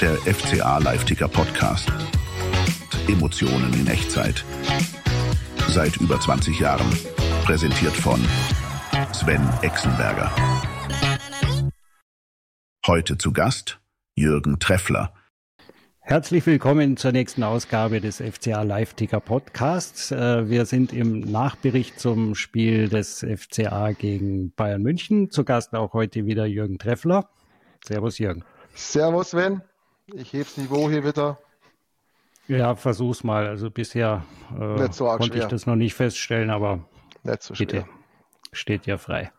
Der 0.00 0.16
FCA 0.16 0.78
Live-Ticker 0.78 1.28
Podcast. 1.28 1.88
Emotionen 3.06 3.72
in 3.74 3.86
Echtzeit. 3.86 4.44
Seit 5.68 5.96
über 5.98 6.18
20 6.18 6.58
Jahren. 6.58 6.90
Präsentiert 7.44 7.92
von 7.92 8.20
Sven 9.12 9.48
Exenberger. 9.62 10.28
Heute 12.84 13.16
zu 13.16 13.32
Gast 13.32 13.78
Jürgen 14.16 14.58
Treffler. 14.58 15.14
Herzlich 16.00 16.44
willkommen 16.46 16.96
zur 16.96 17.12
nächsten 17.12 17.44
Ausgabe 17.44 18.00
des 18.00 18.16
FCA 18.16 18.62
Live-Ticker 18.62 19.20
Podcasts. 19.20 20.10
Äh, 20.10 20.48
wir 20.50 20.66
sind 20.66 20.92
im 20.92 21.20
Nachbericht 21.20 22.00
zum 22.00 22.34
Spiel 22.34 22.88
des 22.88 23.24
FCA 23.24 23.92
gegen 23.92 24.52
Bayern 24.54 24.82
München. 24.82 25.30
Zu 25.30 25.44
Gast 25.44 25.74
auch 25.74 25.92
heute 25.92 26.26
wieder 26.26 26.46
Jürgen 26.46 26.78
Treffler. 26.78 27.30
Servus 27.84 28.18
Jürgen. 28.18 28.44
Servus 28.74 29.30
Sven. 29.30 29.62
Ich 30.14 30.32
heb's 30.32 30.56
Niveau 30.56 30.88
hier 30.90 31.04
wieder. 31.04 31.38
Ja, 32.48 32.74
versuch's 32.74 33.22
mal. 33.22 33.46
Also 33.46 33.70
bisher 33.70 34.24
äh, 34.58 34.92
so 34.92 35.06
konnte 35.06 35.26
schwer. 35.26 35.42
ich 35.42 35.48
das 35.48 35.66
noch 35.66 35.76
nicht 35.76 35.94
feststellen, 35.94 36.50
aber 36.50 36.84
nicht 37.22 37.42
so 37.42 37.54
bitte, 37.54 37.84
steht 38.52 38.86
ja 38.86 38.98
frei. 38.98 39.30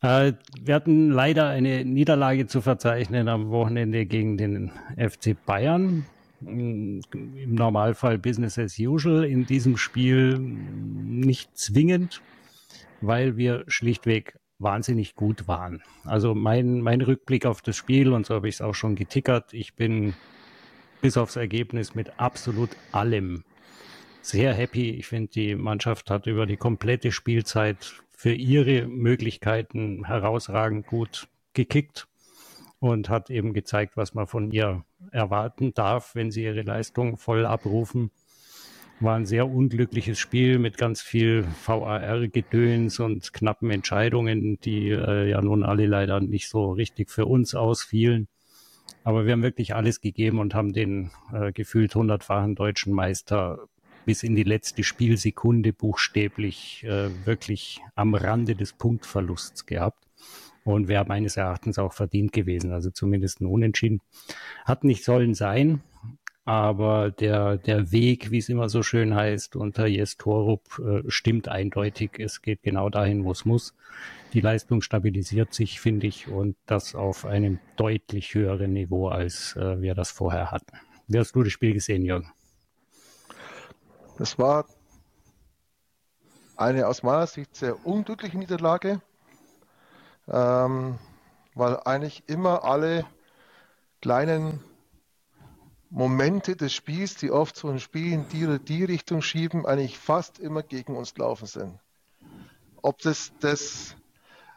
Äh, 0.00 0.34
wir 0.60 0.74
hatten 0.74 1.10
leider 1.10 1.48
eine 1.48 1.84
Niederlage 1.84 2.46
zu 2.46 2.60
verzeichnen 2.60 3.28
am 3.28 3.50
Wochenende 3.50 4.06
gegen 4.06 4.36
den 4.36 4.70
FC 4.96 5.34
Bayern. 5.46 6.06
Im 6.40 7.00
Normalfall 7.46 8.18
Business 8.18 8.58
as 8.58 8.78
usual. 8.78 9.24
In 9.24 9.46
diesem 9.46 9.76
Spiel 9.78 10.38
nicht 10.38 11.56
zwingend, 11.56 12.20
weil 13.00 13.36
wir 13.36 13.64
schlichtweg 13.66 14.38
wahnsinnig 14.64 15.14
gut 15.14 15.46
waren. 15.46 15.82
Also 16.04 16.34
mein, 16.34 16.80
mein 16.80 17.00
Rückblick 17.00 17.46
auf 17.46 17.62
das 17.62 17.76
Spiel, 17.76 18.12
und 18.12 18.26
so 18.26 18.34
habe 18.34 18.48
ich 18.48 18.56
es 18.56 18.60
auch 18.60 18.74
schon 18.74 18.96
getickert, 18.96 19.52
ich 19.54 19.74
bin 19.74 20.14
bis 21.00 21.16
aufs 21.16 21.36
Ergebnis 21.36 21.94
mit 21.94 22.18
absolut 22.18 22.70
allem 22.90 23.44
sehr 24.22 24.54
happy. 24.54 24.90
Ich 24.90 25.06
finde, 25.06 25.30
die 25.30 25.54
Mannschaft 25.54 26.10
hat 26.10 26.26
über 26.26 26.46
die 26.46 26.56
komplette 26.56 27.12
Spielzeit 27.12 28.02
für 28.10 28.32
ihre 28.32 28.86
Möglichkeiten 28.86 30.06
herausragend 30.06 30.86
gut 30.86 31.28
gekickt 31.52 32.08
und 32.80 33.08
hat 33.08 33.30
eben 33.30 33.52
gezeigt, 33.52 33.96
was 33.96 34.14
man 34.14 34.26
von 34.26 34.50
ihr 34.50 34.84
erwarten 35.10 35.74
darf, 35.74 36.14
wenn 36.14 36.30
sie 36.30 36.44
ihre 36.44 36.62
Leistung 36.62 37.16
voll 37.18 37.44
abrufen. 37.44 38.10
War 39.00 39.16
ein 39.16 39.26
sehr 39.26 39.48
unglückliches 39.48 40.18
Spiel 40.18 40.58
mit 40.58 40.78
ganz 40.78 41.02
viel 41.02 41.44
VAR-Gedöns 41.66 43.00
und 43.00 43.32
knappen 43.32 43.70
Entscheidungen, 43.70 44.58
die 44.60 44.90
äh, 44.90 45.28
ja 45.28 45.42
nun 45.42 45.64
alle 45.64 45.86
leider 45.86 46.20
nicht 46.20 46.48
so 46.48 46.72
richtig 46.72 47.10
für 47.10 47.26
uns 47.26 47.54
ausfielen. 47.54 48.28
Aber 49.02 49.26
wir 49.26 49.32
haben 49.32 49.42
wirklich 49.42 49.74
alles 49.74 50.00
gegeben 50.00 50.38
und 50.38 50.54
haben 50.54 50.72
den 50.72 51.10
äh, 51.32 51.52
gefühlt 51.52 51.94
hundertfachen 51.94 52.54
deutschen 52.54 52.92
Meister 52.92 53.68
bis 54.04 54.22
in 54.22 54.34
die 54.34 54.42
letzte 54.42 54.84
Spielsekunde 54.84 55.72
buchstäblich 55.72 56.84
äh, 56.84 57.08
wirklich 57.26 57.80
am 57.94 58.14
Rande 58.14 58.54
des 58.54 58.72
Punktverlusts 58.72 59.66
gehabt. 59.66 60.04
Und 60.64 60.88
wäre 60.88 61.04
meines 61.04 61.36
Erachtens 61.36 61.78
auch 61.78 61.92
verdient 61.92 62.32
gewesen, 62.32 62.72
also 62.72 62.90
zumindest 62.90 63.42
ein 63.42 63.46
Unentschieden. 63.46 64.00
Hat 64.64 64.82
nicht 64.82 65.04
sollen 65.04 65.34
sein, 65.34 65.82
aber 66.44 67.10
der, 67.10 67.56
der 67.56 67.90
Weg, 67.90 68.30
wie 68.30 68.38
es 68.38 68.48
immer 68.48 68.68
so 68.68 68.82
schön 68.82 69.14
heißt, 69.14 69.56
unter 69.56 69.86
Jes 69.86 70.16
Torup 70.16 70.78
äh, 70.78 71.02
stimmt 71.08 71.48
eindeutig. 71.48 72.18
Es 72.18 72.42
geht 72.42 72.62
genau 72.62 72.90
dahin, 72.90 73.24
wo 73.24 73.30
es 73.30 73.46
muss. 73.46 73.74
Die 74.34 74.40
Leistung 74.40 74.82
stabilisiert 74.82 75.54
sich, 75.54 75.80
finde 75.80 76.06
ich, 76.06 76.28
und 76.28 76.56
das 76.66 76.94
auf 76.94 77.24
einem 77.24 77.60
deutlich 77.76 78.34
höheren 78.34 78.74
Niveau, 78.74 79.08
als 79.08 79.56
äh, 79.56 79.80
wir 79.80 79.94
das 79.94 80.10
vorher 80.10 80.50
hatten. 80.50 80.76
Wie 81.06 81.18
hast 81.18 81.34
du 81.34 81.42
das 81.42 81.52
Spiel 81.52 81.72
gesehen, 81.72 82.04
Jürgen? 82.04 82.30
Das 84.18 84.38
war 84.38 84.66
eine 86.56 86.86
aus 86.86 87.02
meiner 87.02 87.26
Sicht 87.26 87.56
sehr 87.56 87.86
unglückliche 87.86 88.38
Niederlage, 88.38 89.00
ähm, 90.28 90.98
weil 91.54 91.78
eigentlich 91.84 92.22
immer 92.26 92.64
alle 92.64 93.06
kleinen 94.02 94.60
Momente 95.94 96.56
des 96.56 96.72
Spiels, 96.74 97.14
die 97.14 97.30
oft 97.30 97.56
so 97.56 97.68
ein 97.68 97.78
Spiel 97.78 98.12
in 98.12 98.26
die 98.28 98.58
die 98.58 98.82
Richtung 98.82 99.22
schieben, 99.22 99.64
eigentlich 99.64 99.96
fast 99.96 100.40
immer 100.40 100.64
gegen 100.64 100.96
uns 100.96 101.14
gelaufen 101.14 101.46
sind. 101.46 101.78
Ob 102.82 102.98
das 102.98 103.32
das, 103.38 103.94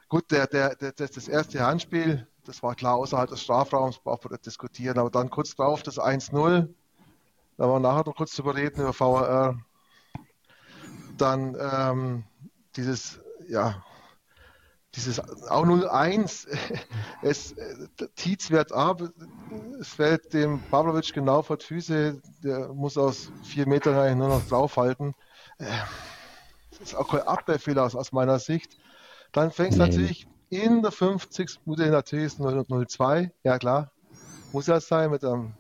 gut, 0.09 0.31
der, 0.31 0.47
der, 0.47 0.75
der, 0.75 0.93
das, 0.93 1.11
das 1.11 1.27
erste 1.27 1.63
Handspiel, 1.63 2.25
das 2.43 2.63
war 2.63 2.73
klar 2.73 2.95
außerhalb 2.95 3.29
des 3.29 3.43
Strafraums, 3.43 3.99
braucht 3.99 4.27
man 4.27 4.39
diskutieren, 4.41 4.97
aber 4.97 5.11
dann 5.11 5.29
kurz 5.29 5.55
drauf 5.55 5.83
das 5.83 5.99
1-0, 5.99 6.67
da 7.57 7.67
wir 7.67 7.79
nachher 7.79 8.07
noch 8.07 8.15
kurz 8.15 8.35
drüber 8.35 8.55
reden, 8.55 8.81
über 8.81 8.99
VAR. 8.99 9.59
Dann 11.17 11.55
ähm, 11.59 12.23
dieses, 12.75 13.19
ja, 13.47 13.85
dieses 14.97 15.19
auch 15.19 15.65
01, 15.93 16.47
es 17.21 17.55
Tietz 18.15 18.51
wehrt 18.51 18.71
ab, 18.71 19.01
es 19.79 19.89
fällt 19.89 20.33
dem 20.33 20.61
Pavlovic 20.69 21.13
genau 21.13 21.41
vor 21.41 21.57
die 21.57 21.65
Füße, 21.65 22.21
der 22.43 22.73
muss 22.73 22.97
aus 22.97 23.31
vier 23.43 23.67
Metern 23.67 23.95
eigentlich 23.95 24.17
nur 24.17 24.29
noch 24.29 24.47
draufhalten. 24.47 25.13
Das 25.57 25.67
äh, 26.79 26.83
ist 26.83 26.95
auch 26.95 27.09
kein 27.09 27.21
Abwehrfehler 27.21 27.85
aus, 27.85 27.95
aus 27.95 28.11
meiner 28.11 28.39
Sicht. 28.39 28.77
Dann 29.31 29.51
fängt 29.51 29.73
es 29.73 29.77
nee. 29.77 29.85
natürlich 29.85 30.27
in 30.49 30.81
der 30.81 30.91
50. 30.91 31.59
Minute 31.65 31.89
natürlich 31.89 32.35
002, 32.35 33.31
ja 33.43 33.57
klar, 33.57 33.91
muss 34.51 34.67
ja 34.67 34.79
sein 34.79 35.11
mit 35.11 35.23
einem 35.23 35.53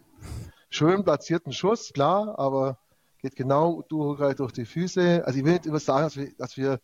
schön 0.69 1.03
platzierten 1.03 1.53
Schuss, 1.53 1.91
klar, 1.93 2.37
aber 2.39 2.79
geht 3.21 3.35
genau 3.35 3.83
durch, 3.89 4.35
durch 4.35 4.51
die 4.51 4.65
Füße. 4.65 5.23
Also 5.25 5.39
ich 5.39 5.45
will 5.45 5.53
nicht 5.53 5.65
immer 5.65 5.79
sagen, 5.79 6.03
dass 6.03 6.15
wir, 6.17 6.31
dass 6.37 6.57
wir 6.57 6.79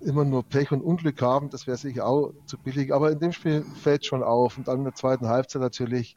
immer 0.00 0.24
nur 0.24 0.42
Pech 0.42 0.72
und 0.72 0.80
Unglück 0.80 1.20
haben, 1.20 1.50
das 1.50 1.66
wäre 1.66 1.76
sicher 1.76 2.06
auch 2.06 2.32
zu 2.46 2.58
billig, 2.58 2.92
aber 2.94 3.10
in 3.10 3.18
dem 3.18 3.32
Spiel 3.32 3.64
fällt 3.74 4.06
schon 4.06 4.22
auf 4.22 4.56
und 4.56 4.68
dann 4.68 4.78
in 4.78 4.84
der 4.84 4.94
zweiten 4.94 5.28
Halbzeit 5.28 5.60
natürlich 5.60 6.16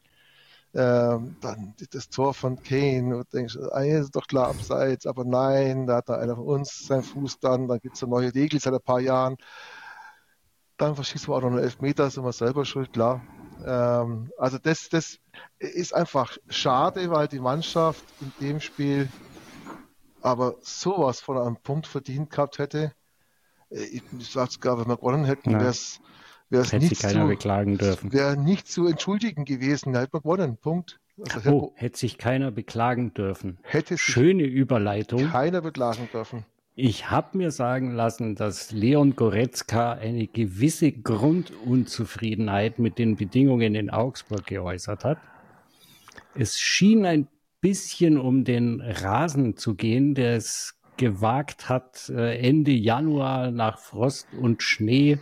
ähm, 0.74 1.36
dann 1.40 1.74
das 1.90 2.08
Tor 2.08 2.32
von 2.32 2.62
Kane 2.62 3.16
und 3.16 3.32
denkst, 3.32 3.58
eigentlich 3.72 4.00
ist 4.00 4.16
doch 4.16 4.26
klar 4.26 4.48
abseits, 4.48 5.06
aber 5.06 5.24
nein, 5.24 5.86
da 5.86 5.96
hat 5.96 6.08
da 6.08 6.16
einer 6.16 6.36
von 6.36 6.46
uns 6.46 6.86
seinen 6.86 7.02
Fuß 7.02 7.40
dann, 7.40 7.68
dann 7.68 7.80
gibt 7.80 7.96
es 7.96 8.02
eine 8.02 8.10
neue 8.10 8.34
Regel 8.34 8.58
seit 8.58 8.72
ein 8.72 8.80
paar 8.80 9.00
Jahren. 9.00 9.36
Dann 10.78 10.94
verschießt 10.94 11.28
man 11.28 11.36
auch 11.36 11.42
noch 11.42 11.50
einen 11.50 11.58
Elfmeter, 11.58 12.08
sind 12.10 12.24
wir 12.24 12.32
selber 12.32 12.64
schuld, 12.64 12.92
klar. 12.92 13.22
Ähm, 13.64 14.32
also 14.38 14.58
das, 14.58 14.88
das 14.88 15.18
ist 15.58 15.94
einfach 15.94 16.38
schade, 16.48 17.10
weil 17.10 17.28
die 17.28 17.40
Mannschaft 17.40 18.04
in 18.20 18.32
dem 18.40 18.60
Spiel 18.60 19.08
aber 20.22 20.56
sowas 20.62 21.20
von 21.20 21.36
einem 21.36 21.56
Punkt 21.56 21.86
verdient 21.86 22.30
gehabt 22.30 22.58
hätte. 22.58 22.92
Äh, 23.72 24.00
ich 24.18 24.28
sage 24.28 24.52
sogar, 24.52 24.78
wenn 24.78 24.88
wir 24.88 24.96
gewonnen 24.96 25.24
hätten, 25.24 25.52
wäre 25.52 25.68
es 25.68 26.00
nicht, 26.72 27.00
keiner 27.00 27.22
zu, 27.22 27.28
beklagen 27.28 27.78
dürfen. 27.78 28.12
Wäre 28.12 28.36
nicht 28.36 28.68
zu 28.68 28.86
entschuldigen 28.86 29.44
gewesen, 29.44 29.94
hätte 29.94 30.10
man 30.12 30.22
gewonnen. 30.22 30.56
Punkt. 30.56 30.98
Also, 31.34 31.50
oh, 31.50 31.72
hätte 31.76 31.98
sich 31.98 32.18
keiner 32.18 32.50
beklagen 32.50 33.14
dürfen. 33.14 33.58
Hätte 33.62 33.98
Schöne 33.98 34.44
Überleitung. 34.44 35.28
Keiner 35.30 35.60
beklagen 35.60 36.08
dürfen. 36.12 36.44
Ich 36.74 37.10
habe 37.10 37.36
mir 37.36 37.50
sagen 37.50 37.92
lassen, 37.92 38.34
dass 38.34 38.72
Leon 38.72 39.14
Goretzka 39.14 39.92
eine 39.92 40.26
gewisse 40.26 40.90
Grundunzufriedenheit 40.90 42.78
mit 42.78 42.98
den 42.98 43.16
Bedingungen 43.16 43.74
in 43.74 43.90
Augsburg 43.90 44.46
geäußert 44.46 45.04
hat. 45.04 45.18
Es 46.34 46.58
schien 46.58 47.04
ein 47.04 47.28
bisschen 47.60 48.16
um 48.18 48.44
den 48.44 48.80
Rasen 48.80 49.58
zu 49.58 49.74
gehen, 49.74 50.14
der 50.14 50.36
es 50.36 50.78
gewagt 50.96 51.68
hat, 51.68 52.08
äh, 52.10 52.38
Ende 52.38 52.72
Januar 52.72 53.50
nach 53.50 53.78
Frost 53.78 54.28
und 54.40 54.62
Schnee 54.62 55.18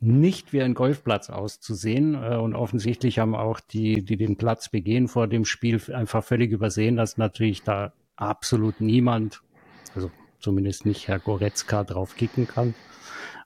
nicht 0.00 0.52
wie 0.52 0.62
ein 0.62 0.74
Golfplatz 0.74 1.30
auszusehen. 1.30 2.14
Äh, 2.14 2.36
und 2.36 2.54
offensichtlich 2.54 3.18
haben 3.18 3.34
auch 3.34 3.60
die, 3.60 4.04
die 4.04 4.16
den 4.16 4.36
Platz 4.36 4.68
begehen 4.68 5.08
vor 5.08 5.26
dem 5.26 5.44
Spiel, 5.44 5.80
einfach 5.92 6.22
völlig 6.24 6.52
übersehen, 6.52 6.96
dass 6.96 7.16
natürlich 7.16 7.62
da 7.62 7.92
absolut 8.16 8.80
niemand, 8.80 9.42
also 9.94 10.10
zumindest 10.40 10.86
nicht 10.86 11.08
Herr 11.08 11.18
Goretzka 11.18 11.84
drauf 11.84 12.16
kicken 12.16 12.46
kann. 12.46 12.74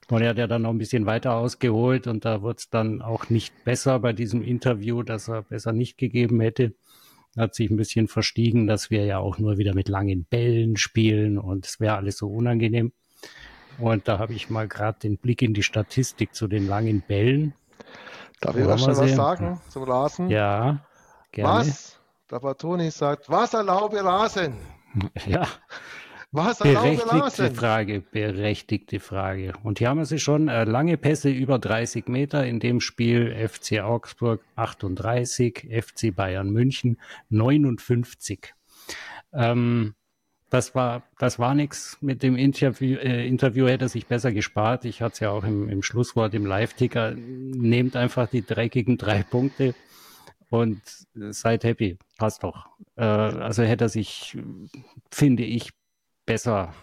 Und 0.09 0.21
er 0.21 0.29
hat 0.29 0.37
ja 0.37 0.47
dann 0.47 0.63
noch 0.63 0.69
ein 0.69 0.77
bisschen 0.77 1.05
weiter 1.05 1.35
ausgeholt 1.35 2.07
und 2.07 2.25
da 2.25 2.41
wurde 2.41 2.57
es 2.57 2.69
dann 2.69 3.01
auch 3.01 3.29
nicht 3.29 3.63
besser 3.63 3.99
bei 3.99 4.13
diesem 4.13 4.43
Interview, 4.43 5.01
das 5.01 5.27
er 5.27 5.43
besser 5.43 5.71
nicht 5.71 5.97
gegeben 5.97 6.39
hätte. 6.41 6.75
Hat 7.37 7.55
sich 7.55 7.69
ein 7.69 7.77
bisschen 7.77 8.07
verstiegen, 8.07 8.67
dass 8.67 8.89
wir 8.89 9.05
ja 9.05 9.17
auch 9.17 9.39
nur 9.39 9.57
wieder 9.57 9.73
mit 9.73 9.89
langen 9.89 10.25
Bällen 10.25 10.77
spielen 10.77 11.37
und 11.39 11.65
es 11.65 11.79
wäre 11.79 11.95
alles 11.95 12.17
so 12.17 12.27
unangenehm. 12.27 12.91
Und 13.79 14.07
da 14.07 14.19
habe 14.19 14.33
ich 14.33 14.49
mal 14.49 14.67
gerade 14.67 14.99
den 14.99 15.17
Blick 15.17 15.41
in 15.41 15.53
die 15.53 15.63
Statistik 15.63 16.35
zu 16.35 16.47
den 16.47 16.67
langen 16.67 17.01
Bällen. 17.01 17.53
Darf 18.39 18.55
ich 18.55 18.65
da 18.65 18.77
schon 18.77 18.97
was 18.97 19.15
sagen 19.15 19.59
zum 19.69 19.83
Rasen? 19.83 20.29
Ja, 20.29 20.85
gerne. 21.31 21.59
Was? 21.59 21.99
Der 22.29 22.39
Bartoni 22.39 22.91
sagt, 22.91 23.29
was 23.29 23.53
erlaube 23.53 24.03
Rasen? 24.03 24.55
Ja, 25.25 25.47
Was 26.35 26.57
berechtigte 26.57 27.51
Frage, 27.51 28.01
berechtigte 28.01 28.99
Frage. 28.99 29.53
Und 29.61 29.77
hier 29.77 29.89
haben 29.89 29.99
wir 29.99 30.07
sie 30.07 30.17
schon. 30.17 30.47
Äh, 30.47 30.63
lange 30.63 30.97
Pässe 30.97 31.29
über 31.29 31.59
30 31.59 32.07
Meter 32.07 32.43
in 32.43 32.59
dem 32.59 32.81
Spiel 32.81 33.35
FC 33.47 33.81
Augsburg 33.81 34.41
38, 34.55 35.69
FC 35.69 36.13
Bayern 36.15 36.49
München 36.49 36.97
59. 37.29 38.55
Ähm, 39.31 39.93
das 40.49 40.73
war, 40.73 41.03
das 41.19 41.37
war 41.37 41.53
nichts 41.53 41.99
mit 42.01 42.23
dem 42.23 42.35
Interview, 42.35 42.97
äh, 42.97 43.27
Interview 43.27 43.67
hätte 43.67 43.85
er 43.85 43.89
sich 43.89 44.07
besser 44.07 44.31
gespart. 44.31 44.85
Ich 44.85 45.03
hatte 45.03 45.13
es 45.13 45.19
ja 45.19 45.29
auch 45.29 45.43
im, 45.43 45.69
im 45.69 45.83
Schlusswort 45.83 46.33
im 46.33 46.47
Live-Ticker. 46.47 47.11
Nehmt 47.11 47.95
einfach 47.95 48.27
die 48.27 48.43
dreckigen 48.43 48.97
drei 48.97 49.21
Punkte 49.21 49.75
und 50.49 50.81
seid 51.13 51.63
happy. 51.63 51.99
Passt 52.17 52.43
doch. 52.43 52.69
Äh, 52.95 53.03
also 53.03 53.61
hätte 53.61 53.85
er 53.85 53.89
sich, 53.89 54.35
finde 55.11 55.43
ich, 55.43 55.73
besser 56.25 56.73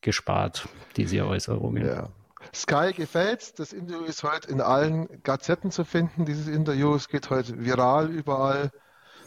gespart, 0.00 0.68
diese 0.96 1.26
Äußerungen. 1.26 1.86
Ja. 1.86 2.08
Sky 2.54 2.92
gefällt's. 2.94 3.54
Das 3.54 3.72
Interview 3.72 4.04
ist 4.04 4.22
heute 4.22 4.48
in 4.50 4.60
allen 4.60 5.22
Gazetten 5.22 5.70
zu 5.70 5.84
finden. 5.84 6.24
Dieses 6.24 6.48
Interview, 6.48 6.94
es 6.94 7.08
geht 7.08 7.30
heute 7.30 7.64
viral 7.64 8.10
überall. 8.10 8.70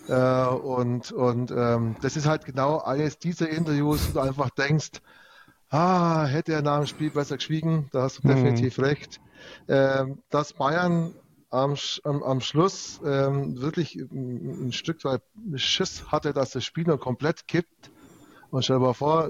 Äh, 0.08 0.46
und 0.46 1.12
und 1.12 1.52
ähm, 1.52 1.96
das 2.02 2.16
ist 2.16 2.26
halt 2.26 2.46
genau 2.46 2.80
eines 2.80 3.20
dieser 3.20 3.50
Interviews, 3.50 4.10
wo 4.10 4.14
du 4.14 4.20
einfach 4.22 4.50
denkst, 4.50 5.02
ah, 5.70 6.26
hätte 6.26 6.54
er 6.54 6.62
nach 6.62 6.80
dem 6.80 6.88
Spiel 6.88 7.12
besser 7.12 7.38
geschwiegen, 7.38 7.90
da 7.92 8.04
hast 8.04 8.24
du 8.24 8.28
mhm. 8.28 8.32
definitiv 8.32 8.80
recht. 8.80 9.20
Ähm, 9.68 10.20
dass 10.30 10.54
Bayern 10.54 11.14
am, 11.50 11.76
am, 12.04 12.24
am 12.24 12.42
Schluss 12.42 13.02
ähm, 13.06 13.60
wirklich 13.62 13.96
ein, 13.96 14.68
ein 14.68 14.72
Stück 14.72 15.04
weit 15.04 15.22
Schiss 15.56 16.12
hatte, 16.12 16.34
dass 16.34 16.52
das 16.52 16.64
Spiel 16.64 16.86
noch 16.86 17.00
komplett 17.00 17.48
kippt. 17.48 17.92
Und 18.52 18.64
stell 18.64 18.78
dir 18.78 18.86
mal 18.86 18.94
vor, 18.94 19.30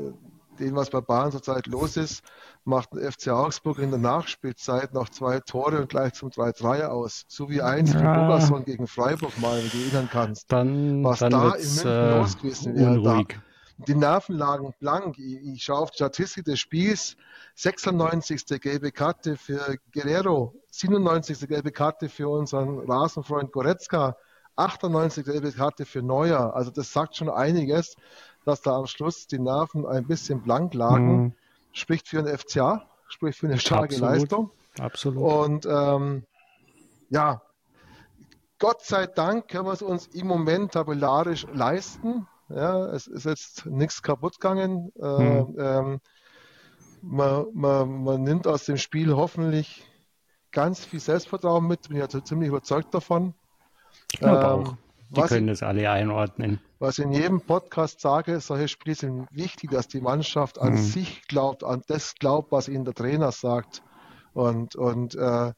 dem, 0.60 0.76
was 0.76 0.90
bei 0.90 1.02
Bayern 1.02 1.32
zurzeit 1.32 1.68
los 1.68 1.98
ist, 1.98 2.24
macht 2.64 2.94
der 2.94 3.12
FC 3.12 3.30
Augsburg 3.30 3.80
in 3.80 3.90
der 3.90 4.00
Nachspielzeit 4.00 4.94
noch 4.94 5.10
zwei 5.10 5.40
Tore 5.40 5.82
und 5.82 5.90
gleich 5.90 6.14
zum 6.14 6.30
3-3 6.30 6.86
aus. 6.86 7.26
So 7.28 7.50
wie 7.50 7.62
eins 7.62 7.94
ja. 7.94 8.00
wie 8.00 8.06
Bogerson 8.06 8.66
gegen 8.66 8.88
Freiburg 8.88 9.38
mal, 9.40 9.58
wenn 9.58 9.70
du 9.70 9.78
erinnern 9.78 10.10
kannst. 10.12 10.52
Dann, 10.52 11.04
was 11.04 11.20
dann 11.20 11.32
da 11.32 11.54
in 11.54 11.62
München 11.62 11.88
äh, 11.88 12.18
los 12.18 12.38
gewesen 12.38 12.76
wäre. 12.76 13.02
Da, 13.02 13.24
die 13.88 13.96
Nerven 13.96 14.36
lagen 14.36 14.74
blank. 14.80 15.18
Ich, 15.18 15.42
ich 15.42 15.64
schaue 15.64 15.80
auf 15.80 15.92
die 15.92 15.98
Statistik 15.98 16.46
des 16.46 16.60
Spiels. 16.60 17.16
96. 17.56 18.62
gelbe 18.62 18.92
Karte 18.92 19.38
für 19.38 19.78
Guerrero, 19.94 20.54
97. 20.72 21.48
gelbe 21.48 21.72
Karte 21.72 22.10
für 22.10 22.30
unseren 22.30 22.80
Rasenfreund 22.80 23.52
Goretzka, 23.52 24.18
98. 24.56 25.26
gelbe 25.26 25.52
Karte 25.52 25.86
für 25.86 26.02
Neuer. 26.02 26.54
Also 26.56 26.72
das 26.72 26.92
sagt 26.92 27.16
schon 27.16 27.30
einiges 27.30 27.96
dass 28.46 28.62
da 28.62 28.76
am 28.78 28.88
Schluss 28.88 29.28
die 29.28 29.40
Nerven 29.40 29.86
ein 29.86 30.06
bisschen 30.06 30.42
blank 30.42 30.74
lagen, 30.74 31.22
mhm. 31.22 31.34
spricht 31.72 32.08
für 32.08 32.20
einen 32.20 32.38
FCA, 32.38 32.86
spricht 33.08 33.40
für 33.40 33.48
eine 33.48 33.60
starke 33.60 33.96
Absolut. 33.96 34.12
Leistung. 34.12 34.52
Absolut. 34.80 35.34
Und 35.34 35.66
ähm, 35.66 36.24
ja, 37.10 37.42
Gott 38.60 38.82
sei 38.82 39.08
Dank 39.08 39.48
können 39.48 39.66
wir 39.66 39.74
es 39.74 39.82
uns 39.82 40.08
im 40.08 40.28
Moment 40.28 40.74
tabellarisch 40.74 41.48
leisten. 41.54 42.28
Ja, 42.50 42.88
es 42.88 43.08
ist 43.08 43.26
jetzt 43.26 43.66
nichts 43.66 44.02
kaputt 44.02 44.40
gegangen. 44.40 44.92
Mhm. 44.96 45.56
ähm, 45.60 46.02
man, 47.02 47.46
man, 47.54 48.04
man 48.04 48.24
nimmt 48.24 48.48
aus 48.48 48.66
dem 48.66 48.78
Spiel 48.78 49.16
hoffentlich 49.16 49.86
ganz 50.52 50.84
viel 50.84 51.00
Selbstvertrauen 51.00 51.66
mit, 51.68 51.88
bin 51.88 51.98
ich 51.98 52.14
ja 52.14 52.24
ziemlich 52.24 52.50
überzeugt 52.50 52.94
davon. 52.94 53.34
Ich 54.12 54.22
ähm, 54.22 54.30
auch. 54.30 54.76
Die 55.10 55.22
können 55.22 55.48
das 55.48 55.64
alle 55.64 55.90
einordnen. 55.90 56.60
Was 56.78 57.00
ich 57.00 57.06
in 57.06 57.12
jedem 57.12 57.42
Podcast 57.42 58.00
sage, 58.00 58.40
solche 58.40 58.68
Spiele 58.68 58.96
sind 58.96 59.28
wichtig, 59.32 59.72
dass 59.72 59.88
die 59.88 60.02
Mannschaft 60.02 60.60
an 60.60 60.74
mhm. 60.74 60.78
sich 60.78 61.24
glaubt, 61.28 61.64
an 61.64 61.82
das 61.88 62.16
glaubt, 62.16 62.52
was 62.52 62.68
ihnen 62.68 62.86
der 62.86 62.94
Trainer 62.94 63.32
sagt. 63.32 63.82
Und, 64.34 64.76
und 64.76 65.16
äh, 65.16 65.52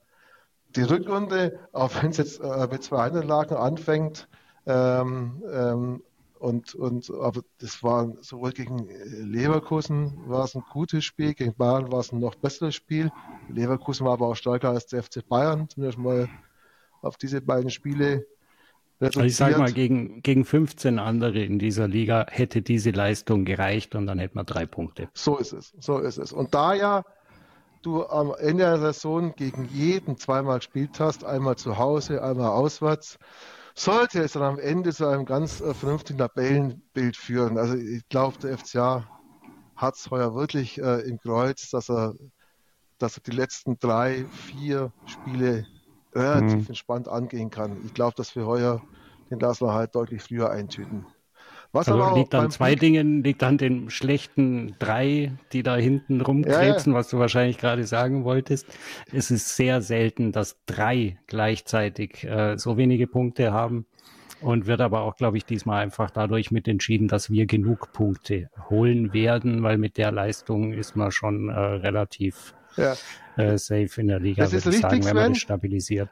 die 0.76 0.84
Rückrunde, 0.84 1.60
auch 1.74 1.92
wenn 2.02 2.12
es 2.12 2.18
jetzt 2.18 2.40
äh, 2.40 2.68
mit 2.72 2.84
zwei 2.84 3.10
Niederlagen 3.10 3.58
anfängt, 3.58 4.30
ähm, 4.66 5.44
ähm, 5.52 6.04
und, 6.40 6.74
und 6.74 7.12
aber 7.12 7.42
das 7.60 7.84
war 7.84 8.14
sowohl 8.22 8.52
gegen 8.52 8.88
Leverkusen 9.06 10.28
war 10.28 10.46
es 10.46 10.56
ein 10.56 10.64
gutes 10.72 11.06
Spiel, 11.06 11.36
gegen 11.36 11.54
Bayern 11.54 11.92
war 11.92 12.00
es 12.00 12.12
ein 12.12 12.20
noch 12.20 12.34
besseres 12.34 12.74
Spiel. 12.74 13.12
Leverkusen 13.48 14.08
war 14.08 14.14
aber 14.14 14.28
auch 14.28 14.36
stärker 14.36 14.70
als 14.70 14.88
der 14.88 15.04
FC 15.04 15.28
Bayern, 15.28 15.70
zumindest 15.70 16.00
mal 16.00 16.28
auf 17.04 17.18
diese 17.18 17.42
beiden 17.42 17.70
Spiele 17.70 18.26
also 19.02 19.22
ich 19.22 19.36
sage 19.36 19.58
mal, 19.58 19.72
gegen, 19.72 20.22
gegen 20.22 20.46
15 20.46 21.00
andere 21.00 21.40
in 21.40 21.60
dieser 21.60 21.88
Liga 21.88 22.26
hätte 22.30 22.62
diese 22.62 22.92
Leistung 22.92 23.46
gereicht 23.46 23.96
und 23.96 24.06
dann 24.06 24.20
hätten 24.20 24.38
wir 24.38 24.44
drei 24.44 24.66
Punkte. 24.66 25.10
So 25.14 25.38
ist 25.38 25.54
es, 25.54 25.74
so 25.80 26.00
ist 26.00 26.18
es. 26.18 26.32
Und 26.32 26.54
da 26.54 26.74
ja 26.74 27.04
du 27.82 28.06
am 28.06 28.34
Ende 28.38 28.64
der 28.64 28.78
Saison 28.78 29.34
gegen 29.36 29.68
jeden 29.72 30.18
zweimal 30.18 30.60
gespielt 30.60 31.00
hast, 31.00 31.24
einmal 31.24 31.56
zu 31.56 31.78
Hause, 31.78 32.24
einmal 32.24 32.50
auswärts, 32.50 33.18
sollte 33.74 34.22
es 34.22 34.34
dann 34.34 34.44
am 34.44 34.60
Ende 34.60 34.94
zu 34.94 35.08
einem 35.08 35.26
ganz 35.26 35.62
äh, 35.62 35.74
vernünftigen 35.74 36.20
Tabellenbild 36.20 37.18
führen. 37.18 37.58
Also 37.58 37.76
ich 37.76 38.08
glaube, 38.10 38.38
der 38.40 38.58
FCA 38.58 39.08
hat 39.76 39.96
es 39.96 40.12
heuer 40.12 40.36
wirklich 40.36 40.80
äh, 40.80 41.02
im 41.02 41.20
Kreuz, 41.20 41.70
dass 41.72 41.90
er, 41.90 42.14
dass 43.00 43.18
er 43.18 43.24
die 43.24 43.32
letzten 43.32 43.80
drei, 43.80 44.26
vier 44.26 44.92
Spiele 45.06 45.66
relativ 46.14 46.64
mhm. 46.64 46.68
entspannt 46.68 47.08
angehen 47.08 47.50
kann. 47.50 47.78
Ich 47.86 47.94
glaube, 47.94 48.14
dass 48.16 48.36
wir 48.36 48.46
heuer 48.46 48.82
den 49.32 49.40
lassen 49.40 49.66
wir 49.66 49.74
halt 49.74 49.96
deutlich 49.96 50.22
früher 50.22 50.52
eintüten. 50.52 51.06
Was 51.74 51.88
also 51.88 52.04
aber 52.04 52.18
liegt 52.18 52.36
an 52.36 52.52
zwei 52.52 52.72
Blick... 52.72 52.82
Dingen, 52.82 53.24
liegt 53.24 53.44
an 53.44 53.58
den 53.58 53.90
schlechten 53.90 54.76
drei, 54.78 55.32
die 55.54 55.64
da 55.64 55.78
hinten 55.78 56.20
rumkrebsen, 56.20 56.92
ja, 56.92 56.98
ja. 56.98 57.00
was 57.00 57.10
du 57.10 57.18
wahrscheinlich 57.18 57.58
gerade 57.58 57.86
sagen 57.86 58.26
wolltest. 58.26 58.68
Es 59.14 59.32
ist 59.32 59.56
sehr 59.56 59.82
selten, 59.82 60.34
dass 60.34 60.58
drei 60.66 61.18
gleichzeitig 61.28 62.26
äh, 62.26 62.58
so 62.58 62.76
wenige 62.76 63.08
Punkte 63.08 63.54
haben 63.54 63.86
und 64.42 64.68
wird 64.68 64.82
aber 64.82 65.02
auch, 65.02 65.16
glaube 65.16 65.38
ich, 65.38 65.46
diesmal 65.46 65.82
einfach 65.82 66.12
dadurch 66.12 66.52
mit 66.52 66.68
entschieden, 66.68 67.08
dass 67.08 67.30
wir 67.30 67.46
genug 67.46 67.94
Punkte 67.94 68.50
holen 68.70 69.14
werden, 69.14 69.64
weil 69.64 69.78
mit 69.78 69.98
der 69.98 70.12
Leistung 70.12 70.74
ist 70.74 70.98
man 70.98 71.12
schon 71.12 71.48
äh, 71.48 71.58
relativ 71.58 72.54
ja. 72.76 72.96
äh, 73.38 73.58
safe 73.58 74.02
in 74.02 74.08
der 74.08 74.20
Liga, 74.20 74.44
das 74.44 74.54
ist 74.54 74.68
richtig, 74.68 74.82
sagen, 74.82 75.06
wenn 75.06 75.16
man 75.16 75.34
das 75.34 75.42
stabilisiert. 75.42 76.10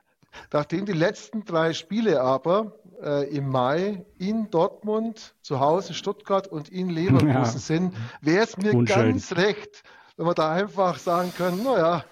Nachdem 0.53 0.85
die 0.85 0.93
letzten 0.93 1.43
drei 1.43 1.73
Spiele 1.73 2.21
aber 2.21 2.79
äh, 3.01 3.29
im 3.35 3.49
Mai 3.49 4.05
in 4.17 4.49
Dortmund, 4.49 5.35
zu 5.41 5.59
Hause 5.59 5.93
Stuttgart 5.93 6.47
und 6.47 6.69
in 6.69 6.89
Leverkusen 6.89 7.33
ja. 7.33 7.45
sind, 7.45 7.93
wäre 8.21 8.43
es 8.43 8.57
mir 8.57 8.73
Unschön. 8.73 9.11
ganz 9.11 9.35
recht, 9.35 9.83
wenn 10.17 10.25
wir 10.25 10.33
da 10.33 10.51
einfach 10.51 10.97
sagen 10.97 11.31
können, 11.35 11.63
naja, 11.63 12.03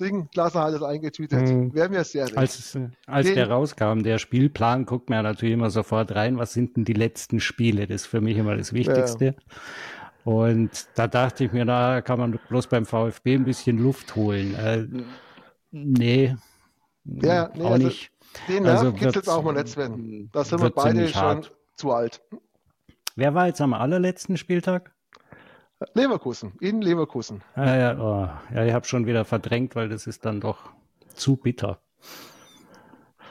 Ding, 0.00 0.28
lassen 0.34 0.58
alles 0.58 0.82
eingetütet. 0.82 1.48
Mhm. 1.48 1.74
Wäre 1.74 1.88
mir 1.88 2.04
sehr 2.04 2.26
recht. 2.26 2.36
Als, 2.36 2.76
als 3.06 3.26
Den, 3.26 3.34
der 3.36 3.50
rauskam, 3.50 4.02
der 4.02 4.18
Spielplan, 4.18 4.84
guckt 4.84 5.10
man 5.10 5.22
natürlich 5.22 5.54
immer 5.54 5.70
sofort 5.70 6.14
rein, 6.14 6.38
was 6.38 6.52
sind 6.52 6.76
denn 6.76 6.84
die 6.84 6.92
letzten 6.92 7.40
Spiele? 7.40 7.86
Das 7.86 8.02
ist 8.02 8.06
für 8.06 8.20
mich 8.20 8.36
immer 8.36 8.56
das 8.56 8.72
Wichtigste. 8.72 9.24
Ja. 9.24 9.32
Und 10.24 10.70
da 10.94 11.08
dachte 11.08 11.44
ich 11.44 11.52
mir, 11.52 11.64
da 11.64 12.00
kann 12.00 12.18
man 12.18 12.38
bloß 12.48 12.68
beim 12.68 12.86
VfB 12.86 13.34
ein 13.34 13.44
bisschen 13.44 13.78
Luft 13.78 14.14
holen. 14.14 14.54
Äh, 14.54 14.86
nee, 15.70 16.36
ja, 17.04 17.50
nee, 17.54 17.62
auch 17.62 17.72
also 17.72 17.86
nicht. 17.88 18.11
Den 18.48 18.64
Nerv 18.64 18.78
also 18.78 18.92
kitzelt 18.92 19.28
auch 19.28 19.42
mal 19.42 19.52
nicht, 19.52 19.68
Sven. 19.68 20.30
Da 20.32 20.44
sind 20.44 20.62
wir 20.62 20.70
beide 20.70 21.08
schon 21.08 21.20
hart. 21.20 21.52
zu 21.76 21.92
alt. 21.92 22.20
Wer 23.16 23.34
war 23.34 23.46
jetzt 23.46 23.60
am 23.60 23.74
allerletzten 23.74 24.36
Spieltag? 24.36 24.92
Leverkusen, 25.94 26.52
in 26.60 26.80
Leverkusen. 26.80 27.42
Ah, 27.54 27.76
ja, 27.76 27.98
oh. 27.98 28.54
ja, 28.54 28.64
ich 28.64 28.72
habe 28.72 28.86
schon 28.86 29.06
wieder 29.06 29.24
verdrängt, 29.24 29.74
weil 29.74 29.88
das 29.88 30.06
ist 30.06 30.24
dann 30.24 30.40
doch 30.40 30.70
zu 31.14 31.36
bitter. 31.36 31.80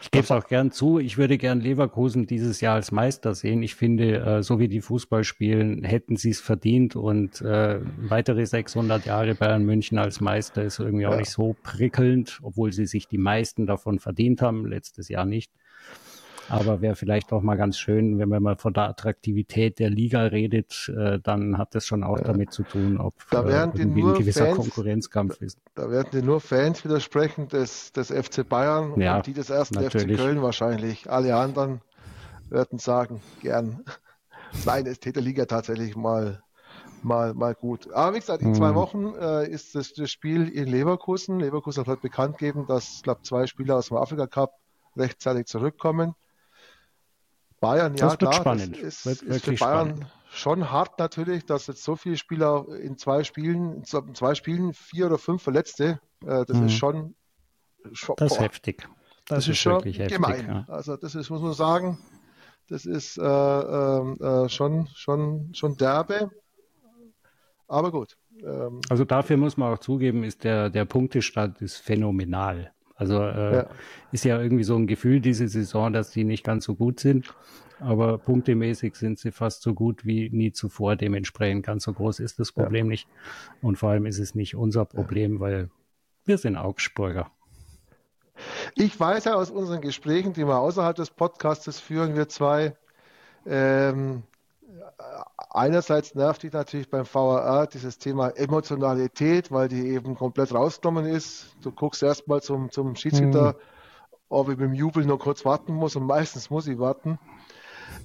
Ich 0.01 0.09
gebe 0.09 0.23
es 0.23 0.31
auch 0.31 0.47
gern 0.47 0.71
zu, 0.71 0.97
ich 0.97 1.19
würde 1.19 1.37
gern 1.37 1.61
Leverkusen 1.61 2.25
dieses 2.25 2.59
Jahr 2.59 2.73
als 2.73 2.91
Meister 2.91 3.35
sehen. 3.35 3.61
Ich 3.61 3.75
finde, 3.75 4.17
äh, 4.17 4.43
so 4.43 4.59
wie 4.59 4.67
die 4.67 4.81
Fußball 4.81 5.23
spielen, 5.23 5.83
hätten 5.83 6.15
sie 6.15 6.31
es 6.31 6.41
verdient 6.41 6.95
und 6.95 7.39
äh, 7.41 7.79
weitere 7.97 8.47
600 8.47 9.05
Jahre 9.05 9.35
Bayern 9.35 9.63
München 9.63 9.99
als 9.99 10.19
Meister 10.19 10.63
ist 10.63 10.79
irgendwie 10.79 11.03
ja. 11.03 11.09
auch 11.09 11.17
nicht 11.17 11.29
so 11.29 11.55
prickelnd, 11.61 12.39
obwohl 12.41 12.73
sie 12.73 12.87
sich 12.87 13.07
die 13.07 13.19
meisten 13.19 13.67
davon 13.67 13.99
verdient 13.99 14.41
haben, 14.41 14.65
letztes 14.65 15.07
Jahr 15.07 15.25
nicht. 15.25 15.51
Aber 16.51 16.81
wäre 16.81 16.95
vielleicht 16.95 17.31
auch 17.31 17.41
mal 17.41 17.55
ganz 17.55 17.77
schön, 17.77 18.19
wenn 18.19 18.27
man 18.27 18.43
mal 18.43 18.57
von 18.57 18.73
der 18.73 18.83
Attraktivität 18.83 19.79
der 19.79 19.89
Liga 19.89 20.23
redet, 20.23 20.91
äh, 20.95 21.19
dann 21.19 21.57
hat 21.57 21.75
das 21.75 21.85
schon 21.85 22.03
auch 22.03 22.17
ja. 22.17 22.25
damit 22.25 22.51
zu 22.51 22.63
tun, 22.63 22.97
ob 22.99 23.13
da 23.29 23.43
äh, 23.43 23.69
irgendwie 23.73 24.03
ein 24.03 24.13
gewisser 24.15 24.47
Fans, 24.47 24.57
Konkurrenzkampf 24.57 25.41
ist. 25.41 25.59
Da 25.75 25.89
werden 25.89 26.09
dir 26.11 26.23
nur 26.23 26.41
Fans 26.41 26.83
widersprechen 26.83 27.47
des, 27.47 27.93
des 27.93 28.11
FC 28.11 28.47
Bayern 28.47 28.99
ja, 28.99 29.17
und 29.17 29.27
die 29.27 29.33
des 29.33 29.49
ersten 29.49 29.75
natürlich. 29.75 30.17
FC 30.17 30.23
Köln 30.23 30.41
wahrscheinlich. 30.41 31.09
Alle 31.09 31.35
anderen 31.37 31.81
werden 32.49 32.79
sagen, 32.79 33.21
gern. 33.41 33.85
Nein, 34.65 34.85
es 34.87 34.99
täte 34.99 35.21
Liga 35.21 35.45
tatsächlich 35.45 35.95
mal 35.95 36.41
mal, 37.03 37.33
mal 37.33 37.55
gut. 37.55 37.91
Aber 37.93 38.15
wie 38.15 38.19
gesagt, 38.19 38.43
in 38.43 38.53
zwei 38.53 38.69
hm. 38.69 38.75
Wochen 38.75 39.15
äh, 39.15 39.47
ist 39.49 39.73
das, 39.73 39.93
das, 39.93 40.11
Spiel 40.11 40.49
in 40.49 40.67
Leverkusen. 40.67 41.39
Leverkusen 41.39 41.81
hat 41.81 41.87
heute 41.87 42.01
bekannt 42.01 42.37
gegeben, 42.37 42.65
dass, 42.67 42.95
ich 42.97 43.03
glaube, 43.03 43.21
zwei 43.23 43.47
Spieler 43.47 43.77
aus 43.77 43.87
dem 43.87 43.97
Afrika 43.97 44.27
Cup 44.27 44.53
rechtzeitig 44.95 45.47
zurückkommen. 45.47 46.13
Bayern, 47.61 47.95
ja, 47.95 48.05
das 48.07 48.11
wird 48.13 48.19
klar, 48.19 48.33
spannend. 48.33 48.77
ist, 48.77 49.05
ist 49.05 49.21
für 49.21 49.53
Bayern 49.53 49.89
spannend. 49.89 50.05
schon 50.31 50.71
hart 50.71 50.99
natürlich, 50.99 51.45
dass 51.45 51.67
jetzt 51.67 51.83
so 51.83 51.95
viele 51.95 52.17
Spieler 52.17 52.65
in 52.81 52.97
zwei 52.97 53.23
Spielen, 53.23 53.83
in 53.83 54.15
zwei 54.15 54.35
Spielen 54.35 54.73
vier 54.73 55.05
oder 55.05 55.17
fünf 55.17 55.43
Verletzte, 55.43 56.01
äh, 56.25 56.43
das 56.45 56.57
mhm. 56.57 56.65
ist 56.65 56.73
schon, 56.73 57.15
schon 57.93 58.15
das 58.17 58.33
ist 58.33 58.39
heftig. 58.39 58.87
Das, 59.27 59.37
das 59.37 59.43
ist, 59.43 59.49
ist 59.49 59.59
schon 59.59 59.81
gemein. 59.83 60.47
Ja. 60.47 60.73
Also 60.73 60.97
das 60.97 61.15
ist, 61.15 61.29
muss 61.29 61.41
man 61.41 61.53
sagen, 61.53 61.99
das 62.67 62.85
ist 62.85 63.17
äh, 63.17 63.21
äh, 63.21 64.45
äh, 64.45 64.49
schon, 64.49 64.87
schon, 64.95 65.53
schon 65.53 65.77
derbe. 65.77 66.31
Aber 67.67 67.91
gut. 67.91 68.17
Ähm, 68.41 68.81
also 68.89 69.05
dafür 69.05 69.37
muss 69.37 69.55
man 69.55 69.71
auch 69.71 69.79
zugeben, 69.79 70.23
ist 70.23 70.43
der, 70.43 70.71
der 70.71 70.85
Punktestand 70.85 71.61
ist 71.61 71.77
phänomenal. 71.77 72.73
Also 73.01 73.19
äh, 73.19 73.55
ja. 73.55 73.69
ist 74.11 74.25
ja 74.25 74.39
irgendwie 74.39 74.63
so 74.63 74.75
ein 74.75 74.85
Gefühl 74.85 75.21
diese 75.21 75.47
Saison, 75.47 75.91
dass 75.91 76.11
die 76.11 76.23
nicht 76.23 76.43
ganz 76.43 76.65
so 76.65 76.75
gut 76.75 76.99
sind. 76.99 77.33
Aber 77.79 78.19
punktemäßig 78.19 78.95
sind 78.95 79.17
sie 79.17 79.31
fast 79.31 79.63
so 79.63 79.73
gut 79.73 80.05
wie 80.05 80.29
nie 80.29 80.51
zuvor. 80.51 80.95
Dementsprechend 80.95 81.65
ganz 81.65 81.85
so 81.85 81.93
groß 81.93 82.19
ist 82.19 82.37
das 82.37 82.51
Problem 82.51 82.85
ja. 82.85 82.89
nicht. 82.91 83.07
Und 83.59 83.79
vor 83.79 83.89
allem 83.89 84.05
ist 84.05 84.19
es 84.19 84.35
nicht 84.35 84.55
unser 84.55 84.85
Problem, 84.85 85.39
weil 85.39 85.71
wir 86.25 86.37
sind 86.37 86.57
Augsburger. 86.57 87.31
Ich 88.75 88.99
weiß 88.99 89.25
ja 89.25 89.33
aus 89.33 89.49
unseren 89.49 89.81
Gesprächen, 89.81 90.33
die 90.33 90.45
wir 90.45 90.59
außerhalb 90.59 90.95
des 90.95 91.09
Podcastes 91.09 91.79
führen, 91.79 92.15
wir 92.15 92.29
zwei, 92.29 92.75
ähm, 93.47 94.21
einerseits 95.49 96.15
nervt 96.15 96.43
dich 96.43 96.53
natürlich 96.53 96.89
beim 96.89 97.05
VAR 97.05 97.67
dieses 97.67 97.97
Thema 97.97 98.29
Emotionalität, 98.29 99.51
weil 99.51 99.67
die 99.67 99.89
eben 99.89 100.15
komplett 100.15 100.53
rausgenommen 100.53 101.05
ist. 101.05 101.55
Du 101.61 101.71
guckst 101.71 102.03
erstmal 102.03 102.41
zum, 102.41 102.71
zum 102.71 102.95
Schiedsrichter, 102.95 103.53
mhm. 103.53 104.17
ob 104.29 104.49
ich 104.49 104.57
mit 104.57 104.67
dem 104.67 104.73
Jubel 104.73 105.05
nur 105.05 105.19
kurz 105.19 105.45
warten 105.45 105.73
muss 105.73 105.95
und 105.95 106.05
meistens 106.05 106.49
muss 106.49 106.67
ich 106.67 106.79
warten. 106.79 107.19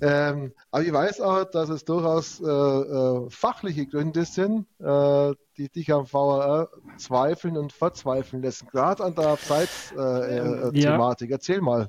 Ähm, 0.00 0.52
aber 0.70 0.82
ich 0.82 0.92
weiß 0.92 1.20
auch, 1.20 1.44
dass 1.44 1.68
es 1.68 1.85
durchaus 1.85 2.40
äh, 2.40 2.46
äh, 2.46 3.30
fachliche 3.30 3.87
Gründe 3.87 4.25
sind, 4.25 4.66
äh, 4.80 5.32
die 5.56 5.68
dich 5.68 5.92
am 5.92 6.12
VAR 6.12 6.68
zweifeln 6.99 7.56
und 7.56 7.73
verzweifeln 7.73 8.42
lassen, 8.42 8.66
gerade 8.66 9.04
an 9.04 9.14
der 9.14 9.28
Abseits-Thematik. 9.28 11.20
Äh, 11.23 11.25
äh, 11.25 11.30
ja. 11.30 11.37
Erzähl 11.37 11.61
mal. 11.61 11.88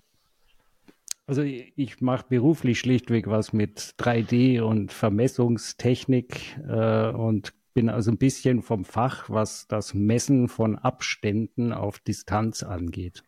Also 1.27 1.41
ich 1.41 1.99
mache 1.99 2.25
beruflich 2.29 2.79
schlichtweg 2.79 3.27
was 3.27 3.51
mit 3.51 3.95
3D 3.99 4.61
und 4.61 4.93
Vermessungstechnik 4.93 6.57
äh, 6.65 7.09
und 7.09 7.53
bin 7.73 7.89
also 7.89 8.11
ein 8.11 8.17
bisschen 8.17 8.61
vom 8.61 8.85
Fach, 8.85 9.29
was 9.29 9.67
das 9.67 9.93
Messen 9.93 10.47
von 10.47 10.77
Abständen 10.77 11.73
auf 11.73 11.99
Distanz 11.99 12.63
angeht. 12.63 13.23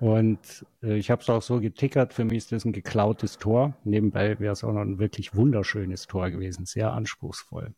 Und 0.00 0.66
äh, 0.82 0.98
ich 0.98 1.10
habe 1.10 1.22
es 1.22 1.30
auch 1.30 1.40
so 1.40 1.60
getickert, 1.60 2.12
für 2.12 2.26
mich 2.26 2.38
ist 2.38 2.52
das 2.52 2.66
ein 2.66 2.72
geklautes 2.72 3.38
Tor. 3.38 3.74
Nebenbei 3.84 4.38
wäre 4.38 4.52
es 4.52 4.62
auch 4.62 4.74
noch 4.74 4.82
ein 4.82 4.98
wirklich 4.98 5.34
wunderschönes 5.34 6.06
Tor 6.06 6.28
gewesen, 6.30 6.66
sehr 6.66 6.92
anspruchsvoll. 6.92 7.74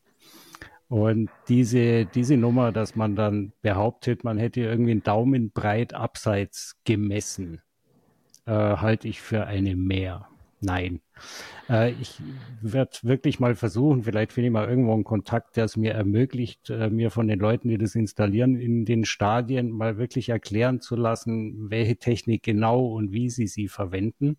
Und 0.88 1.30
diese, 1.49 2.04
diese 2.04 2.37
Nummer, 2.37 2.73
dass 2.73 2.97
man 2.97 3.14
dann 3.14 3.52
behauptet, 3.62 4.25
man 4.25 4.38
hätte 4.38 4.61
irgendwie 4.61 4.90
einen 4.90 5.02
Daumen 5.04 5.50
breit 5.52 5.94
abseits 5.94 6.80
gemessen, 6.85 7.62
äh, 8.47 8.53
halte 8.53 9.09
ich 9.09 9.21
für 9.21 9.47
eine 9.47 9.77
Mehr. 9.77 10.29
Nein. 10.61 11.01
Äh, 11.69 11.93
ich 12.01 12.21
werde 12.63 12.93
wirklich 13.03 13.39
mal 13.39 13.55
versuchen, 13.55 14.03
vielleicht 14.05 14.33
finde 14.33 14.49
ich 14.49 14.53
mal 14.53 14.69
irgendwo 14.69 14.95
einen 14.95 15.05
Kontakt, 15.05 15.57
der 15.57 15.65
es 15.67 15.77
mir 15.77 15.93
ermöglicht, 15.93 16.71
äh, 16.71 16.89
mir 16.91 17.11
von 17.11 17.29
den 17.29 17.39
Leuten, 17.39 17.69
die 17.69 17.79
das 17.79 17.95
installieren, 17.95 18.57
in 18.57 18.85
den 18.85 19.05
Stadien 19.05 19.71
mal 19.71 19.99
wirklich 19.99 20.31
erklären 20.31 20.81
zu 20.81 20.97
lassen, 20.97 21.71
welche 21.71 21.97
Technik 21.97 22.43
genau 22.43 22.87
und 22.87 23.13
wie 23.13 23.29
sie 23.29 23.47
sie 23.47 23.69
verwenden. 23.69 24.39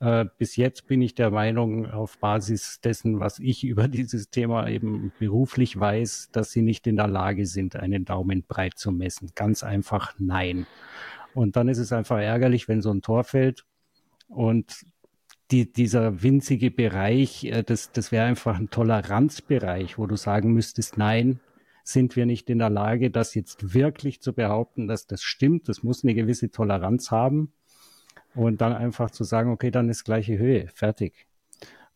Äh, 0.00 0.26
bis 0.38 0.56
jetzt 0.56 0.86
bin 0.86 1.02
ich 1.02 1.14
der 1.14 1.30
Meinung, 1.30 1.90
auf 1.90 2.18
Basis 2.18 2.80
dessen, 2.80 3.20
was 3.20 3.38
ich 3.38 3.64
über 3.64 3.86
dieses 3.86 4.30
Thema 4.30 4.68
eben 4.68 5.12
beruflich 5.18 5.78
weiß, 5.78 6.30
dass 6.32 6.50
sie 6.50 6.62
nicht 6.62 6.86
in 6.86 6.96
der 6.96 7.08
Lage 7.08 7.44
sind, 7.44 7.76
einen 7.76 8.06
Daumen 8.06 8.42
breit 8.42 8.78
zu 8.78 8.90
messen. 8.90 9.32
Ganz 9.34 9.62
einfach 9.62 10.14
nein. 10.18 10.66
Und 11.34 11.56
dann 11.56 11.68
ist 11.68 11.78
es 11.78 11.92
einfach 11.92 12.18
ärgerlich, 12.18 12.68
wenn 12.68 12.82
so 12.82 12.90
ein 12.90 13.02
Tor 13.02 13.24
fällt 13.24 13.64
und 14.28 14.84
die, 15.50 15.72
dieser 15.72 16.22
winzige 16.22 16.70
Bereich, 16.70 17.44
äh, 17.44 17.62
das, 17.62 17.92
das 17.92 18.12
wäre 18.12 18.26
einfach 18.26 18.58
ein 18.58 18.70
Toleranzbereich, 18.70 19.98
wo 19.98 20.06
du 20.06 20.16
sagen 20.16 20.52
müsstest, 20.52 20.96
nein, 20.96 21.40
sind 21.82 22.14
wir 22.14 22.26
nicht 22.26 22.48
in 22.50 22.58
der 22.58 22.70
Lage, 22.70 23.10
das 23.10 23.34
jetzt 23.34 23.74
wirklich 23.74 24.20
zu 24.20 24.32
behaupten, 24.32 24.86
dass 24.86 25.06
das 25.06 25.22
stimmt. 25.22 25.68
Das 25.68 25.82
muss 25.82 26.04
eine 26.04 26.14
gewisse 26.14 26.50
Toleranz 26.50 27.10
haben. 27.10 27.52
Und 28.34 28.60
dann 28.60 28.72
einfach 28.72 29.10
zu 29.10 29.24
sagen, 29.24 29.50
okay, 29.50 29.72
dann 29.72 29.88
ist 29.88 30.04
gleiche 30.04 30.38
Höhe, 30.38 30.68
fertig. 30.68 31.26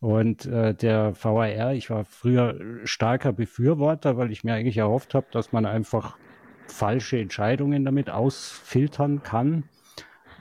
Und 0.00 0.46
äh, 0.46 0.74
der 0.74 1.14
VAR, 1.22 1.72
ich 1.74 1.90
war 1.90 2.04
früher 2.04 2.58
starker 2.84 3.32
Befürworter, 3.32 4.16
weil 4.16 4.32
ich 4.32 4.42
mir 4.42 4.54
eigentlich 4.54 4.78
erhofft 4.78 5.14
habe, 5.14 5.26
dass 5.30 5.52
man 5.52 5.64
einfach 5.64 6.18
falsche 6.66 7.18
Entscheidungen 7.18 7.84
damit 7.84 8.10
ausfiltern 8.10 9.22
kann 9.22 9.64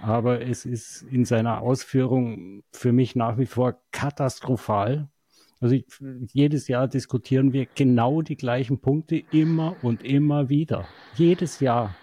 aber 0.03 0.41
es 0.41 0.65
ist 0.65 1.03
in 1.03 1.23
seiner 1.23 1.61
Ausführung 1.61 2.63
für 2.73 2.91
mich 2.91 3.15
nach 3.15 3.37
wie 3.37 3.45
vor 3.45 3.79
katastrophal. 3.91 5.07
Also 5.61 5.75
ich, 5.75 5.85
jedes 6.33 6.67
Jahr 6.67 6.89
diskutieren 6.89 7.53
wir 7.53 7.67
genau 7.73 8.21
die 8.21 8.35
gleichen 8.35 8.79
Punkte 8.79 9.23
immer 9.31 9.77
und 9.81 10.03
immer 10.03 10.49
wieder. 10.49 10.85
Jedes 11.15 11.61
Jahr. 11.61 11.95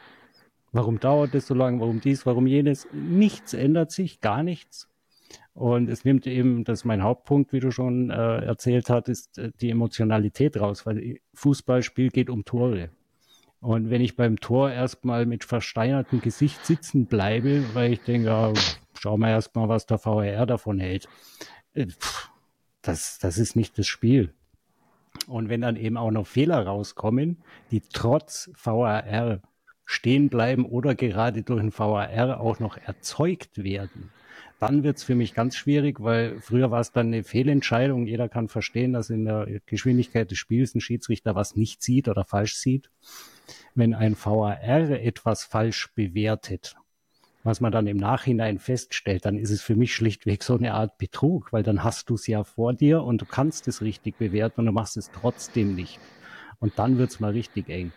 Warum 0.73 0.99
dauert 0.99 1.35
es 1.35 1.47
so 1.47 1.55
lange? 1.55 1.81
Warum 1.81 2.01
dies? 2.01 2.25
Warum 2.25 2.47
jenes? 2.47 2.89
Nichts 2.93 3.53
ändert 3.53 3.91
sich, 3.91 4.23
gar 4.23 4.43
nichts. 4.43 4.89
Und 5.53 5.91
es 5.91 6.07
nimmt 6.07 6.27
eben, 6.27 6.65
das 6.65 6.81
ist 6.81 6.85
mein 6.87 7.03
Hauptpunkt, 7.03 7.53
wie 7.53 7.61
du 7.61 7.71
schon 7.71 8.09
äh, 8.09 8.15
erzählt 8.15 8.89
hattest, 8.89 9.37
äh, 9.37 9.53
die 9.61 9.69
Emotionalität 9.69 10.59
raus, 10.59 10.87
weil 10.87 11.19
Fußballspiel 11.35 12.09
geht 12.09 12.31
um 12.31 12.47
Tore. 12.47 12.91
Und 13.61 13.91
wenn 13.91 14.01
ich 14.01 14.17
beim 14.17 14.41
Tor 14.41 14.71
erstmal 14.71 15.27
mit 15.27 15.45
versteinertem 15.45 16.21
Gesicht 16.23 16.65
sitzen 16.65 17.07
bleibe, 17.07 17.63
weil 17.75 17.93
ich 17.93 18.01
denke, 18.01 18.29
ja, 18.29 18.53
schauen 18.99 19.21
wir 19.21 19.29
erstmal, 19.29 19.69
was 19.69 19.87
der 19.87 20.03
VAR 20.03 20.47
davon 20.47 20.81
hält. 20.81 21.09
Äh, 21.75 21.87
das, 22.83 23.19
das 23.19 23.37
ist 23.37 23.57
nicht 23.57 23.79
das 23.79 23.87
Spiel. 23.87 24.33
Und 25.27 25.51
wenn 25.51 25.61
dann 25.61 25.77
eben 25.77 25.99
auch 25.99 26.11
noch 26.11 26.27
Fehler 26.27 26.67
rauskommen, 26.67 27.43
die 27.71 27.83
trotz 27.93 28.51
VAR 28.55 29.41
stehen 29.85 30.31
bleiben 30.31 30.65
oder 30.65 30.95
gerade 30.95 31.43
durch 31.43 31.61
den 31.61 31.77
VAR 31.77 32.41
auch 32.41 32.61
noch 32.61 32.79
erzeugt 32.79 33.63
werden, 33.63 34.11
dann 34.59 34.85
wird's 34.85 35.03
für 35.03 35.15
mich 35.15 35.35
ganz 35.35 35.57
schwierig, 35.57 36.01
weil 36.01 36.41
früher 36.41 36.71
war 36.71 36.81
es 36.81 36.93
dann 36.93 37.09
eine 37.09 37.25
Fehlentscheidung. 37.25 38.07
Jeder 38.07 38.29
kann 38.29 38.49
verstehen, 38.49 38.93
dass 38.93 39.11
in 39.11 39.25
der 39.25 39.61
Geschwindigkeit 39.67 40.31
des 40.31 40.39
Spiels 40.39 40.75
ein 40.75 40.81
Schiedsrichter 40.81 41.35
was 41.35 41.57
nicht 41.57 41.83
sieht 41.83 42.09
oder 42.09 42.25
falsch 42.25 42.55
sieht 42.55 42.91
wenn 43.75 43.95
ein 43.95 44.17
VAR 44.17 44.63
etwas 44.63 45.45
falsch 45.45 45.93
bewertet, 45.95 46.77
was 47.43 47.61
man 47.61 47.73
dann 47.73 47.87
im 47.87 47.97
Nachhinein 47.97 48.59
feststellt, 48.59 49.25
dann 49.25 49.39
ist 49.39 49.51
es 49.51 49.63
für 49.63 49.77
mich 49.77 49.95
schlichtweg 49.95 50.43
so 50.43 50.57
eine 50.57 50.75
Art 50.75 50.99
Betrug, 50.99 51.53
weil 51.53 51.63
dann 51.63 51.83
hast 51.83 52.11
du 52.11 52.15
es 52.15 52.27
ja 52.27 52.45
vor 52.45 52.75
dir 52.75 53.03
und 53.03 53.23
du 53.23 53.27
kannst 53.27 53.67
es 53.69 53.81
richtig 53.81 54.19
bewerten 54.19 54.61
und 54.61 54.67
du 54.67 54.73
machst 54.73 54.97
es 54.97 55.11
trotzdem 55.11 55.75
nicht. 55.75 55.99
Und 56.59 56.79
dann 56.79 56.99
wird 56.99 57.11
es 57.11 57.21
mal 57.21 57.33
richtig 57.33 57.71
eng. 57.71 57.93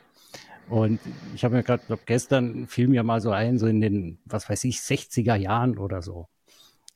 Und 0.69 1.01
ich 1.35 1.43
habe 1.43 1.55
mir 1.55 1.63
gerade, 1.63 1.83
gestern 2.05 2.67
fiel 2.67 2.87
mir 2.87 3.03
mal 3.03 3.19
so 3.19 3.31
ein, 3.31 3.59
so 3.59 3.67
in 3.67 3.81
den, 3.81 4.19
was 4.25 4.49
weiß 4.49 4.63
ich, 4.63 4.77
60er 4.77 5.35
Jahren 5.35 5.77
oder 5.77 6.01
so. 6.01 6.29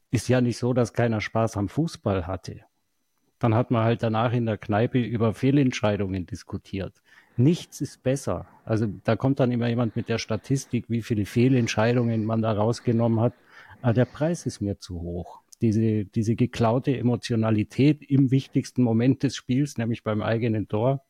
Ist 0.10 0.30
ja 0.30 0.40
nicht 0.40 0.58
so, 0.58 0.74
dass 0.74 0.94
keiner 0.94 1.20
Spaß 1.20 1.58
am 1.58 1.68
Fußball 1.68 2.28
hatte. 2.28 2.62
Dann 3.40 3.54
hat 3.54 3.72
man 3.72 3.84
halt 3.84 4.04
danach 4.04 4.32
in 4.32 4.46
der 4.46 4.58
Kneipe 4.58 5.00
über 5.00 5.34
Fehlentscheidungen 5.34 6.26
diskutiert 6.26 7.02
nichts 7.38 7.82
ist 7.82 8.04
besser. 8.04 8.46
Also 8.66 8.88
da 9.04 9.16
kommt 9.16 9.40
dann 9.40 9.52
immer 9.52 9.68
jemand 9.68 9.96
mit 9.96 10.10
der 10.10 10.18
Statistik, 10.18 10.86
wie 10.90 11.02
viele 11.02 11.26
Fehlentscheidungen 11.26 12.26
man 12.26 12.42
da 12.42 12.52
rausgenommen 12.52 13.20
hat. 13.20 13.34
Aber 13.82 13.94
der 13.94 14.06
Preis 14.06 14.46
ist 14.46 14.62
mir 14.62 14.80
zu 14.80 15.02
hoch. 15.02 15.42
Diese, 15.62 16.06
diese 16.06 16.36
geklaute 16.36 16.96
Emotionalität 16.98 18.04
im 18.04 18.32
wichtigsten 18.32 18.84
Moment 18.84 19.24
des 19.24 19.36
Spiels, 19.36 19.78
nämlich 19.78 20.04
beim 20.04 20.22
eigenen 20.22 20.68
Tor, 20.68 21.04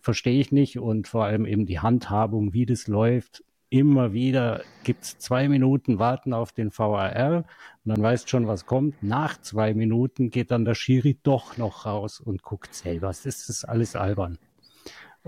verstehe 0.00 0.40
ich 0.40 0.50
nicht. 0.50 0.78
Und 0.78 1.08
vor 1.08 1.24
allem 1.24 1.46
eben 1.46 1.66
die 1.66 1.80
Handhabung, 1.80 2.52
wie 2.52 2.66
das 2.66 2.88
läuft. 2.88 3.44
Immer 3.70 4.14
wieder 4.14 4.62
gibt's 4.82 5.18
zwei 5.18 5.46
Minuten 5.46 5.98
Warten 5.98 6.32
auf 6.32 6.52
den 6.52 6.70
VAR 6.76 7.36
und 7.36 7.44
dann 7.84 8.02
weißt 8.02 8.30
schon, 8.30 8.46
was 8.46 8.64
kommt. 8.64 9.02
Nach 9.02 9.38
zwei 9.42 9.74
Minuten 9.74 10.30
geht 10.30 10.50
dann 10.50 10.64
der 10.64 10.74
Schiri 10.74 11.18
doch 11.22 11.58
noch 11.58 11.84
raus 11.84 12.18
und 12.18 12.42
guckt 12.42 12.74
selber. 12.74 13.08
Das 13.08 13.26
ist 13.26 13.64
alles 13.64 13.94
albern 13.94 14.38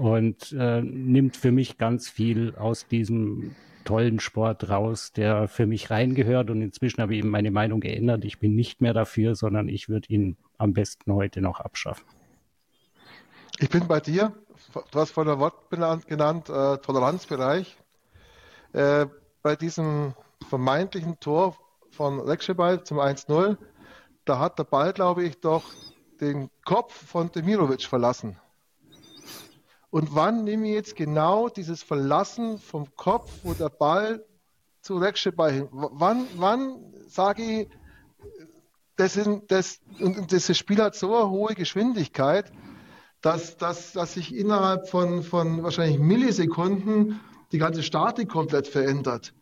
und 0.00 0.52
äh, 0.59 0.80
nimmt 0.80 1.37
für 1.37 1.52
mich 1.52 1.76
ganz 1.76 2.09
viel 2.09 2.54
aus 2.57 2.87
diesem 2.88 3.54
tollen 3.85 4.19
Sport 4.19 4.71
raus, 4.71 5.12
der 5.12 5.47
für 5.47 5.66
mich 5.66 5.90
reingehört. 5.90 6.49
Und 6.49 6.62
inzwischen 6.62 7.02
habe 7.02 7.12
ich 7.12 7.19
eben 7.19 7.28
meine 7.28 7.50
Meinung 7.50 7.80
geändert. 7.80 8.25
Ich 8.25 8.38
bin 8.38 8.54
nicht 8.54 8.80
mehr 8.80 8.95
dafür, 8.95 9.35
sondern 9.35 9.69
ich 9.69 9.90
würde 9.90 10.09
ihn 10.09 10.38
am 10.57 10.73
besten 10.73 11.12
heute 11.12 11.42
noch 11.42 11.61
abschaffen. 11.61 12.07
Ich 13.59 13.69
bin 13.69 13.87
bei 13.88 14.00
dir. 14.00 14.33
Du 14.73 14.99
hast 14.99 15.11
von 15.11 15.26
der 15.26 15.38
Wort 15.38 15.69
genannt, 15.69 16.49
äh, 16.49 16.78
Toleranzbereich. 16.78 17.76
Äh, 18.73 19.04
bei 19.42 19.54
diesem 19.54 20.14
vermeintlichen 20.49 21.21
Tor 21.21 21.59
von 21.90 22.21
Rekscheball 22.21 22.85
zum 22.85 23.00
1-0, 23.00 23.59
da 24.25 24.38
hat 24.38 24.59
der 24.59 24.64
Ball, 24.64 24.95
glaube 24.95 25.25
ich, 25.25 25.40
doch 25.40 25.64
den 26.23 26.49
Kopf 26.64 26.95
von 26.95 27.30
Demirovic 27.30 27.83
verlassen? 27.83 28.38
Und 29.90 30.14
wann 30.14 30.44
nehme 30.44 30.68
ich 30.68 30.75
jetzt 30.75 30.97
genau 30.97 31.49
dieses 31.49 31.82
Verlassen 31.82 32.59
vom 32.59 32.94
Kopf, 32.97 33.30
wo 33.42 33.54
der 33.54 33.68
Ball 33.68 34.25
zu 34.82 34.97
Rekscheball 34.97 35.52
hin? 35.52 35.68
Wann, 35.73 36.26
wann 36.37 36.94
sage 37.09 37.42
ich, 37.42 37.68
das, 38.97 39.14
sind, 39.14 39.50
das, 39.50 39.80
und 39.99 40.32
das 40.32 40.56
Spiel 40.56 40.80
hat 40.80 40.94
so 40.94 41.14
eine 41.14 41.30
hohe 41.30 41.54
Geschwindigkeit, 41.54 42.52
dass, 43.20 43.56
dass, 43.56 43.92
dass 43.92 44.14
sich 44.14 44.35
innerhalb 44.35 44.88
von, 44.88 45.23
von 45.23 45.62
wahrscheinlich 45.62 45.99
Millisekunden 45.99 47.20
die 47.52 47.59
ganze 47.59 47.82
Statik 47.82 48.28
komplett 48.28 48.68
verändert. 48.68 49.35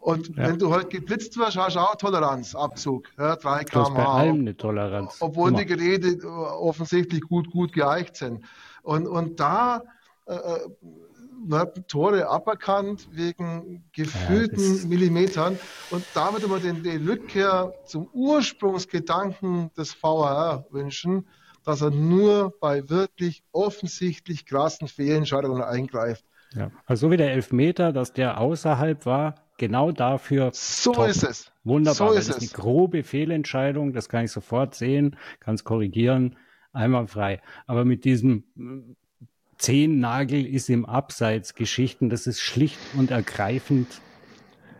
Und 0.00 0.36
ja. 0.36 0.48
wenn 0.48 0.58
du 0.58 0.66
heute 0.66 0.84
halt 0.84 0.90
geblitzt 0.90 1.36
wirst, 1.36 1.56
hast 1.56 1.76
du 1.76 1.80
auch 1.80 1.94
Toleranzabzug. 1.94 3.08
Ja, 3.16 3.36
3 3.36 3.64
km 3.64 3.94
bei 3.94 4.04
allem 4.04 4.40
eine 4.40 4.56
Toleranz. 4.56 5.18
Obwohl 5.20 5.50
Immer. 5.50 5.58
die 5.58 5.66
Geräte 5.66 6.28
offensichtlich 6.28 7.20
gut, 7.20 7.50
gut 7.52 7.72
geeicht 7.72 8.16
sind. 8.16 8.44
Und, 8.82 9.06
und 9.06 9.40
da 9.40 9.82
äh, 10.26 10.34
äh 10.34 10.68
werden 11.44 11.84
Tore 11.88 12.28
aberkannt 12.28 13.08
wegen 13.10 13.84
gefühlten 13.92 14.78
ja, 14.78 14.86
Millimetern. 14.86 15.58
Und 15.90 16.04
da 16.14 16.32
würde 16.32 16.48
man 16.48 16.62
den, 16.62 16.82
die 16.82 16.96
Rückkehr 16.96 17.72
zum 17.84 18.08
Ursprungsgedanken 18.12 19.70
des 19.76 20.00
VAR 20.00 20.66
wünschen, 20.70 21.26
dass 21.64 21.80
er 21.80 21.90
nur 21.90 22.54
bei 22.60 22.88
wirklich 22.88 23.42
offensichtlich 23.52 24.46
krassen 24.46 24.88
Fehlentscheidungen 24.88 25.62
eingreift. 25.62 26.24
Ja, 26.54 26.70
also 26.86 27.06
so 27.06 27.10
wie 27.12 27.16
der 27.16 27.32
Elfmeter, 27.32 27.92
dass 27.92 28.12
der 28.12 28.38
außerhalb 28.38 29.06
war, 29.06 29.36
genau 29.56 29.90
dafür. 29.90 30.50
So 30.52 30.92
top. 30.92 31.08
ist 31.08 31.22
es. 31.22 31.52
Wunderbar. 31.64 32.10
So 32.10 32.14
ist 32.14 32.28
das 32.28 32.42
ist 32.42 32.54
eine 32.54 32.62
grobe 32.62 33.04
Fehlentscheidung, 33.04 33.92
das 33.92 34.08
kann 34.08 34.24
ich 34.24 34.32
sofort 34.32 34.74
sehen, 34.74 35.16
kann 35.40 35.54
es 35.54 35.64
korrigieren, 35.64 36.36
einwandfrei. 36.72 37.40
Aber 37.66 37.84
mit 37.84 38.04
diesem 38.04 38.44
äh, 38.56 38.94
Zehennagel 39.58 40.44
ist 40.44 40.68
im 40.70 40.84
Abseits 40.84 41.54
Geschichten, 41.54 42.10
das 42.10 42.26
ist 42.26 42.40
schlicht 42.40 42.78
und 42.96 43.10
ergreifend 43.10 44.00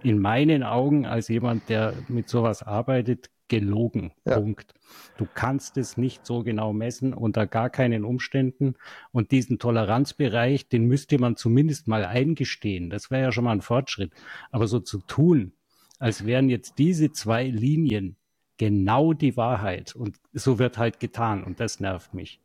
in 0.03 0.19
meinen 0.19 0.63
Augen 0.63 1.07
als 1.07 1.29
jemand, 1.29 1.69
der 1.69 1.95
mit 2.09 2.29
sowas 2.29 2.63
arbeitet, 2.63 3.31
gelogen. 3.53 4.13
Ja. 4.25 4.41
Punkt. 4.41 4.75
Du 5.19 5.27
kannst 5.33 5.77
es 5.77 5.97
nicht 5.97 6.27
so 6.27 6.43
genau 6.43 6.73
messen 6.73 7.13
unter 7.13 7.47
gar 7.47 7.71
keinen 7.71 8.05
Umständen. 8.05 8.75
Und 9.11 9.31
diesen 9.31 9.59
Toleranzbereich, 9.59 10.69
den 10.69 10.87
müsste 10.87 11.19
man 11.19 11.37
zumindest 11.37 11.87
mal 11.87 12.05
eingestehen. 12.05 12.89
Das 12.89 13.11
wäre 13.11 13.25
ja 13.25 13.33
schon 13.33 13.45
mal 13.45 13.53
ein 13.53 13.61
Fortschritt. 13.61 14.13
Aber 14.51 14.67
so 14.67 14.81
zu 14.81 14.99
tun, 15.01 15.53
als 15.99 16.25
wären 16.25 16.49
jetzt 16.49 16.79
diese 16.79 17.13
zwei 17.13 17.45
Linien 17.45 18.17
genau 18.63 19.13
die 19.13 19.37
Wahrheit. 19.37 19.97
Und 19.97 20.15
so 20.33 20.61
wird 20.61 20.79
halt 20.79 21.01
getan. 21.01 21.43
Und 21.43 21.59
das 21.59 21.81
nervt 21.81 22.15
mich. 22.15 22.39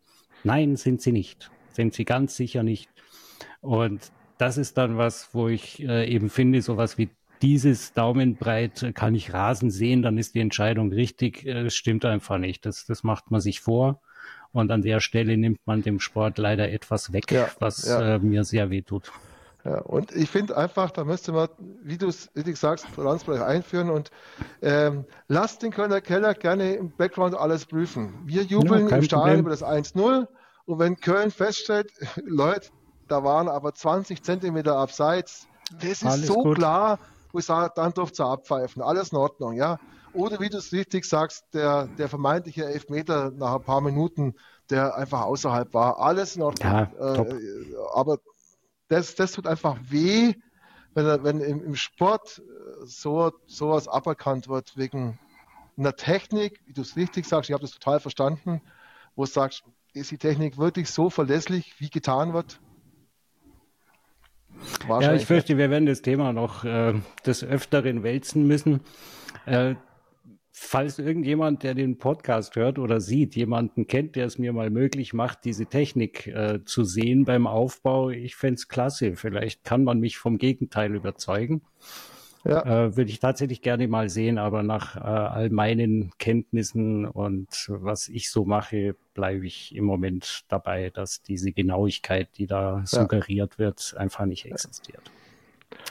Nein, 0.43 0.75
sind 0.75 0.99
sie 0.99 1.11
nicht. 1.11 1.51
Sind 1.73 1.93
sie 1.93 2.05
ganz 2.05 2.35
sicher 2.35 2.63
nicht. 2.63 2.89
Und 3.61 4.11
das 4.39 4.57
ist 4.57 4.79
dann 4.79 4.97
was, 4.97 5.29
wo 5.33 5.47
ich 5.47 5.79
äh, 5.83 6.11
eben 6.11 6.31
finde, 6.31 6.63
sowas 6.63 6.97
wie 6.97 7.09
dieses 7.43 7.93
Daumenbreit 7.93 8.93
kann 8.95 9.13
ich 9.13 9.31
Rasen 9.31 9.69
sehen, 9.69 10.01
dann 10.01 10.17
ist 10.17 10.33
die 10.33 10.39
Entscheidung 10.39 10.91
richtig. 10.91 11.45
Äh, 11.45 11.65
das 11.65 11.75
stimmt 11.75 12.03
einfach 12.03 12.39
nicht. 12.39 12.65
Das, 12.65 12.87
das 12.87 13.03
macht 13.03 13.29
man 13.29 13.39
sich 13.39 13.61
vor. 13.61 14.01
Und 14.51 14.71
an 14.71 14.81
der 14.81 15.01
Stelle 15.01 15.37
nimmt 15.37 15.59
man 15.67 15.83
dem 15.83 15.99
Sport 15.99 16.39
leider 16.39 16.71
etwas 16.71 17.13
weg, 17.13 17.31
ja, 17.31 17.47
was 17.59 17.87
ja. 17.87 18.15
Äh, 18.15 18.19
mir 18.19 18.43
sehr 18.43 18.71
weh 18.71 18.81
tut. 18.81 19.11
Ja, 19.67 19.79
und 19.81 20.15
ich 20.15 20.29
finde 20.29 20.55
einfach, 20.55 20.91
da 20.91 21.03
müsste 21.03 21.33
man, 21.33 21.49
wie 21.83 21.97
du 21.97 22.07
es 22.07 22.29
richtig 22.37 22.57
sagst, 22.57 22.87
Toleranzbereich 22.95 23.41
einführen 23.41 23.89
und 23.89 24.11
ähm, 24.61 25.03
lasst 25.27 25.61
den 25.61 25.71
Kölner 25.71 25.99
Keller 25.99 26.33
gerne 26.35 26.75
im 26.75 26.91
Background 26.95 27.35
alles 27.35 27.65
prüfen. 27.65 28.13
Wir 28.23 28.43
jubeln 28.43 28.87
ja, 28.87 28.95
im 28.95 29.03
Stadion 29.03 29.39
über 29.39 29.49
das 29.49 29.63
1-0 29.63 30.27
und 30.65 30.79
wenn 30.79 30.95
Köln 30.95 31.31
feststellt, 31.31 31.91
Leute, 32.23 32.69
da 33.09 33.25
waren 33.25 33.49
aber 33.49 33.73
20 33.73 34.23
Zentimeter 34.23 34.77
abseits, 34.77 35.47
das 35.81 35.83
ist 35.83 36.05
alles 36.05 36.27
so 36.27 36.43
gut. 36.43 36.57
klar, 36.57 36.99
wo 37.33 37.39
ich 37.39 37.45
sage, 37.45 37.73
dann 37.75 37.93
dürft 37.93 38.19
ihr 38.21 38.25
abpfeifen. 38.25 38.81
Alles 38.81 39.11
in 39.11 39.17
Ordnung, 39.17 39.53
ja. 39.53 39.79
Oder 40.13 40.39
wie 40.39 40.47
du 40.47 40.57
es 40.57 40.71
richtig 40.71 41.03
sagst, 41.03 41.43
der, 41.53 41.87
der 41.97 42.07
vermeintliche 42.07 42.65
Elfmeter 42.65 43.31
nach 43.31 43.55
ein 43.55 43.63
paar 43.63 43.81
Minuten, 43.81 44.35
der 44.69 44.95
einfach 44.95 45.23
außerhalb 45.23 45.73
war. 45.73 45.99
Alles 45.99 46.37
in 46.37 46.41
Ordnung. 46.41 46.71
Ja, 46.71 47.17
äh, 47.17 47.35
aber 47.93 48.19
das, 48.87 49.15
das 49.15 49.31
tut 49.33 49.47
einfach 49.47 49.77
weh, 49.81 50.33
wenn, 50.93 51.23
wenn 51.23 51.39
im, 51.41 51.63
im 51.63 51.75
Sport 51.75 52.39
äh, 52.39 52.85
so 52.85 53.31
sowas 53.45 53.87
aberkannt 53.87 54.47
wird 54.47 54.77
wegen 54.77 55.19
einer 55.77 55.95
Technik, 55.95 56.59
wie 56.65 56.73
du 56.73 56.81
es 56.81 56.95
richtig 56.95 57.25
sagst, 57.25 57.49
ich 57.49 57.53
habe 57.53 57.61
das 57.61 57.71
total 57.71 57.99
verstanden, 57.99 58.61
wo 59.15 59.25
du 59.25 59.29
sagst, 59.29 59.63
ist 59.93 60.11
die 60.11 60.17
Technik 60.17 60.57
wirklich 60.57 60.89
so 60.89 61.09
verlässlich, 61.09 61.75
wie 61.79 61.89
getan 61.89 62.33
wird? 62.33 62.59
Ja, 64.87 65.13
ich 65.13 65.25
fürchte, 65.25 65.57
wir 65.57 65.69
werden 65.69 65.85
das 65.85 66.01
Thema 66.01 66.33
noch 66.33 66.63
äh, 66.63 66.93
des 67.25 67.43
Öfteren 67.43 68.03
wälzen 68.03 68.47
müssen. 68.47 68.81
Äh, 69.45 69.75
falls 70.59 70.97
irgendjemand, 70.97 71.61
der 71.61 71.75
den 71.75 71.99
Podcast 71.99 72.55
hört 72.55 72.79
oder 72.79 72.99
sieht, 72.99 73.35
jemanden 73.35 73.85
kennt, 73.85 74.15
der 74.15 74.25
es 74.25 74.39
mir 74.39 74.53
mal 74.53 74.71
möglich 74.71 75.13
macht, 75.13 75.45
diese 75.45 75.67
Technik 75.67 76.27
äh, 76.27 76.65
zu 76.65 76.83
sehen 76.83 77.25
beim 77.25 77.45
Aufbau, 77.45 78.09
ich 78.09 78.35
fände 78.35 78.55
es 78.55 78.67
klasse. 78.67 79.15
Vielleicht 79.15 79.63
kann 79.63 79.83
man 79.83 79.99
mich 79.99 80.17
vom 80.17 80.39
Gegenteil 80.39 80.95
überzeugen. 80.95 81.61
Ja. 82.43 82.85
Äh, 82.85 82.97
Würde 82.97 83.11
ich 83.11 83.19
tatsächlich 83.19 83.61
gerne 83.61 83.87
mal 83.87 84.09
sehen, 84.09 84.39
aber 84.39 84.63
nach 84.63 84.95
äh, 84.95 84.99
all 84.99 85.49
meinen 85.51 86.11
Kenntnissen 86.17 87.05
und 87.05 87.67
was 87.67 88.09
ich 88.09 88.31
so 88.31 88.43
mache, 88.43 88.95
bleibe 89.13 89.45
ich 89.45 89.75
im 89.75 89.85
Moment 89.85 90.41
dabei, 90.47 90.89
dass 90.89 91.21
diese 91.21 91.51
Genauigkeit, 91.51 92.29
die 92.37 92.47
da 92.47 92.79
ja. 92.79 92.85
suggeriert 92.85 93.59
wird, 93.59 93.93
einfach 93.97 94.25
nicht 94.25 94.45
existiert. 94.45 95.11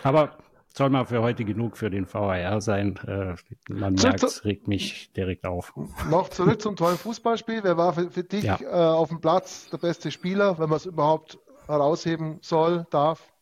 Aber 0.03 0.39
soll 0.77 0.91
mal 0.91 1.05
für 1.07 1.23
heute 1.23 1.45
genug 1.45 1.77
für 1.77 1.91
den 1.91 2.12
VAR 2.12 2.61
sein. 2.61 2.99
Äh, 3.07 3.35
man 3.73 3.95
merkt, 3.95 4.23
es 4.23 4.45
regt 4.45 4.69
mich 4.69 5.12
direkt 5.12 5.47
auf. 5.47 5.73
Noch 6.11 6.29
zurück 6.29 6.61
zum 6.61 6.77
tollen 6.77 6.99
Fußballspiel. 6.99 7.61
Wer 7.62 7.77
war 7.77 7.95
für, 7.95 8.11
für 8.11 8.25
dich 8.25 8.45
ja. 8.45 8.59
äh, 8.61 8.67
auf 8.67 9.09
dem 9.09 9.21
Platz 9.21 9.71
der 9.71 9.79
beste 9.79 10.11
Spieler, 10.11 10.59
wenn 10.59 10.69
man 10.69 10.77
es 10.77 10.87
überhaupt 10.87 11.39
herausheben 11.67 12.39
soll, 12.43 12.87
darf? 12.91 13.33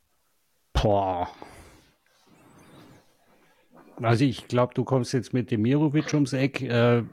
Boah, 0.73 1.29
also 4.03 4.25
ich 4.25 4.49
glaube, 4.49 4.75
du 4.75 4.85
kommst 4.85 5.13
jetzt 5.13 5.33
mit 5.33 5.51
Demirovic 5.51 6.13
ums 6.15 6.33
Eck. 6.33 6.63
Äh, 6.63 7.05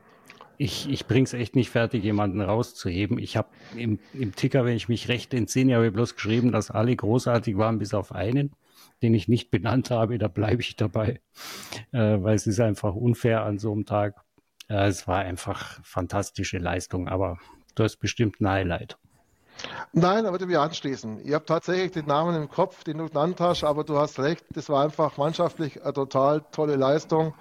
ich, 0.62 0.88
ich 0.90 1.08
bringe 1.08 1.24
es 1.24 1.34
echt 1.34 1.56
nicht 1.56 1.72
fertig, 1.72 2.04
jemanden 2.04 2.40
rauszuheben. 2.40 3.18
Ich 3.18 3.36
habe 3.36 3.50
im, 3.76 3.98
im 4.14 4.36
Ticker, 4.36 4.64
wenn 4.64 4.76
ich 4.76 4.90
mich 4.90 5.08
recht 5.08 5.34
entsinne, 5.34 5.74
habe 5.74 5.88
ich 5.88 5.94
bloß 5.94 6.14
geschrieben, 6.14 6.52
dass 6.52 6.70
alle 6.70 6.96
großartig 6.96 7.58
waren, 7.58 7.80
bis 7.80 7.96
auf 7.96 8.12
einen, 8.12 8.52
den 9.02 9.16
ich 9.16 9.28
nicht 9.28 9.50
benannt 9.50 9.90
habe. 9.90 10.20
Da 10.20 10.28
bleibe 10.28 10.62
ich 10.62 10.76
dabei, 10.76 11.20
äh, 11.92 12.18
weil 12.22 12.36
es 12.36 12.46
ist 12.46 12.60
einfach 12.60 12.94
unfair 12.94 13.44
an 13.44 13.58
so 13.58 13.72
einem 13.72 13.88
Tag. 13.88 14.24
Äh, 14.70 14.86
es 14.86 15.08
war 15.08 15.20
einfach 15.20 15.84
fantastische 15.84 16.60
Leistung, 16.60 17.08
aber 17.08 17.40
du 17.74 17.84
hast 17.84 17.98
bestimmt 17.98 18.40
ein 18.40 18.48
Highlight. 18.48 19.00
Nein, 19.94 20.28
aber 20.28 20.38
du 20.38 20.46
mir 20.46 20.62
anschließen. 20.62 21.26
Ich 21.26 21.34
habe 21.34 21.46
tatsächlich 21.46 21.92
den 21.92 22.06
Namen 22.06 22.36
im 22.36 22.50
Kopf, 22.50 22.84
den 22.84 23.00
du 23.00 23.08
genannt 23.08 23.40
hast, 23.40 23.64
aber 23.64 23.84
du 23.84 23.98
hast 23.98 24.20
recht, 24.20 24.46
das 24.52 24.70
war 24.70 24.84
einfach 24.84 25.18
mannschaftlich 25.18 25.82
eine 25.82 25.94
total 25.94 26.44
tolle 26.52 26.76
Leistung. 26.76 27.34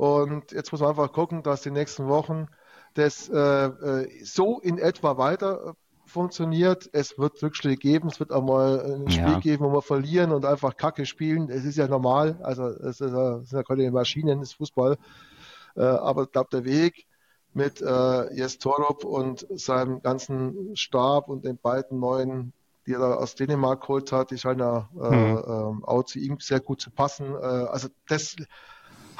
Und 0.00 0.52
jetzt 0.52 0.72
muss 0.72 0.80
man 0.80 0.88
einfach 0.88 1.12
gucken, 1.12 1.42
dass 1.42 1.60
die 1.60 1.70
nächsten 1.70 2.08
Wochen 2.08 2.46
das 2.94 3.28
äh, 3.28 3.36
äh 3.36 4.24
so 4.24 4.58
in 4.58 4.78
etwa 4.78 5.18
weiter 5.18 5.66
äh, 5.66 5.72
funktioniert. 6.06 6.88
Es 6.94 7.18
wird 7.18 7.42
Rückschläge 7.42 7.76
geben, 7.76 8.08
es 8.08 8.18
wird 8.18 8.32
auch 8.32 8.42
mal 8.42 8.80
ein 8.80 9.10
Spiel 9.10 9.24
ja. 9.24 9.40
geben, 9.40 9.66
wo 9.66 9.74
wir 9.74 9.82
verlieren 9.82 10.32
und 10.32 10.46
einfach 10.46 10.78
Kacke 10.78 11.04
spielen. 11.04 11.50
Es 11.50 11.66
ist 11.66 11.76
ja 11.76 11.86
normal, 11.86 12.38
also 12.42 12.68
es, 12.68 13.02
ist, 13.02 13.12
es 13.12 13.50
sind 13.50 13.58
ja 13.58 13.62
keine 13.62 13.90
Maschinen, 13.90 14.40
es 14.40 14.52
ist 14.52 14.54
Fußball. 14.54 14.96
Äh, 15.76 15.82
aber 15.82 16.22
ich 16.22 16.32
glaube, 16.32 16.48
der 16.50 16.64
Weg 16.64 17.06
mit 17.52 17.82
äh, 17.82 18.34
Jes 18.34 18.56
Torup 18.56 19.04
und 19.04 19.46
seinem 19.50 20.00
ganzen 20.00 20.74
Stab 20.76 21.28
und 21.28 21.44
den 21.44 21.58
beiden 21.58 22.00
neuen, 22.00 22.54
die 22.86 22.94
er 22.94 23.18
aus 23.18 23.34
Dänemark 23.34 23.82
geholt 23.82 24.12
hat, 24.12 24.30
die 24.30 24.38
scheinen 24.38 24.60
ja 24.60 24.88
äh, 24.98 25.14
mhm. 25.14 25.82
äh, 25.82 25.86
auch 25.86 26.04
zu 26.04 26.20
ihm 26.20 26.38
sehr 26.40 26.60
gut 26.60 26.80
zu 26.80 26.90
passen. 26.90 27.34
Äh, 27.34 27.36
also 27.36 27.88
das 28.08 28.36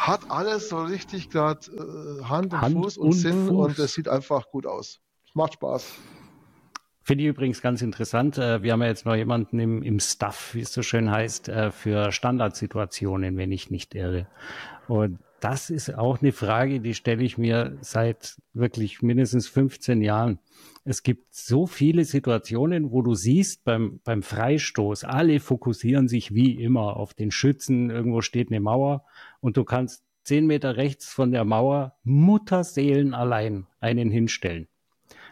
hat 0.01 0.31
alles 0.31 0.71
so 0.71 0.83
richtig 0.83 1.29
gerade 1.29 1.61
äh, 1.71 2.25
Hand 2.25 2.55
und 2.55 2.61
Hand 2.61 2.75
Fuß 2.75 2.97
und, 2.97 3.09
und 3.09 3.13
Sinn 3.13 3.49
Fuß. 3.49 3.67
und 3.67 3.79
es 3.79 3.95
sieht 3.95 4.09
einfach 4.09 4.51
gut 4.51 4.67
aus. 4.67 5.01
Es 5.27 5.35
macht 5.35 5.55
Spaß. 5.55 5.95
Finde 7.03 7.25
ich 7.25 7.31
übrigens 7.31 7.61
ganz 7.61 7.83
interessant. 7.83 8.39
Äh, 8.39 8.63
wir 8.63 8.73
haben 8.73 8.81
ja 8.81 8.89
jetzt 8.89 9.05
noch 9.05 9.15
jemanden 9.15 9.59
im, 9.59 9.83
im 9.83 10.01
Staff, 10.01 10.55
wie 10.55 10.61
es 10.61 10.73
so 10.73 10.83
schön 10.83 11.11
heißt, 11.11 11.49
äh, 11.51 11.71
für 11.71 12.13
Standardsituationen, 12.13 13.37
wenn 13.37 13.53
ich 13.53 13.71
nicht 13.71 13.95
irre. 13.95 14.27
Und 14.89 15.19
das 15.41 15.71
ist 15.71 15.97
auch 15.97 16.21
eine 16.21 16.33
Frage, 16.33 16.81
die 16.81 16.95
stelle 16.95 17.25
ich 17.25 17.39
mir 17.39 17.77
seit 17.81 18.37
wirklich 18.53 19.03
mindestens 19.03 19.49
15 19.49 20.03
Jahren. 20.03 20.39
Es 20.85 21.03
gibt 21.03 21.35
so 21.35 21.67
viele 21.67 22.05
Situationen, 22.05 22.91
wo 22.91 23.03
du 23.03 23.15
siehst 23.15 23.65
beim, 23.65 24.01
beim 24.05 24.23
Freistoß, 24.23 25.05
alle 25.05 25.41
fokussieren 25.41 26.09
sich 26.09 26.35
wie 26.35 26.63
immer 26.63 26.97
auf 26.97 27.15
den 27.15 27.31
Schützen, 27.31 27.91
irgendwo 27.91 28.21
steht 28.21 28.51
eine 28.51 28.61
Mauer 28.61 29.05
und 29.41 29.57
du 29.57 29.65
kannst 29.65 30.05
zehn 30.23 30.47
Meter 30.47 30.77
rechts 30.77 31.13
von 31.13 31.33
der 31.33 31.45
Mauer 31.45 31.97
Mutterseelen 32.05 33.15
allein 33.15 33.67
einen 33.81 34.11
hinstellen. 34.11 34.69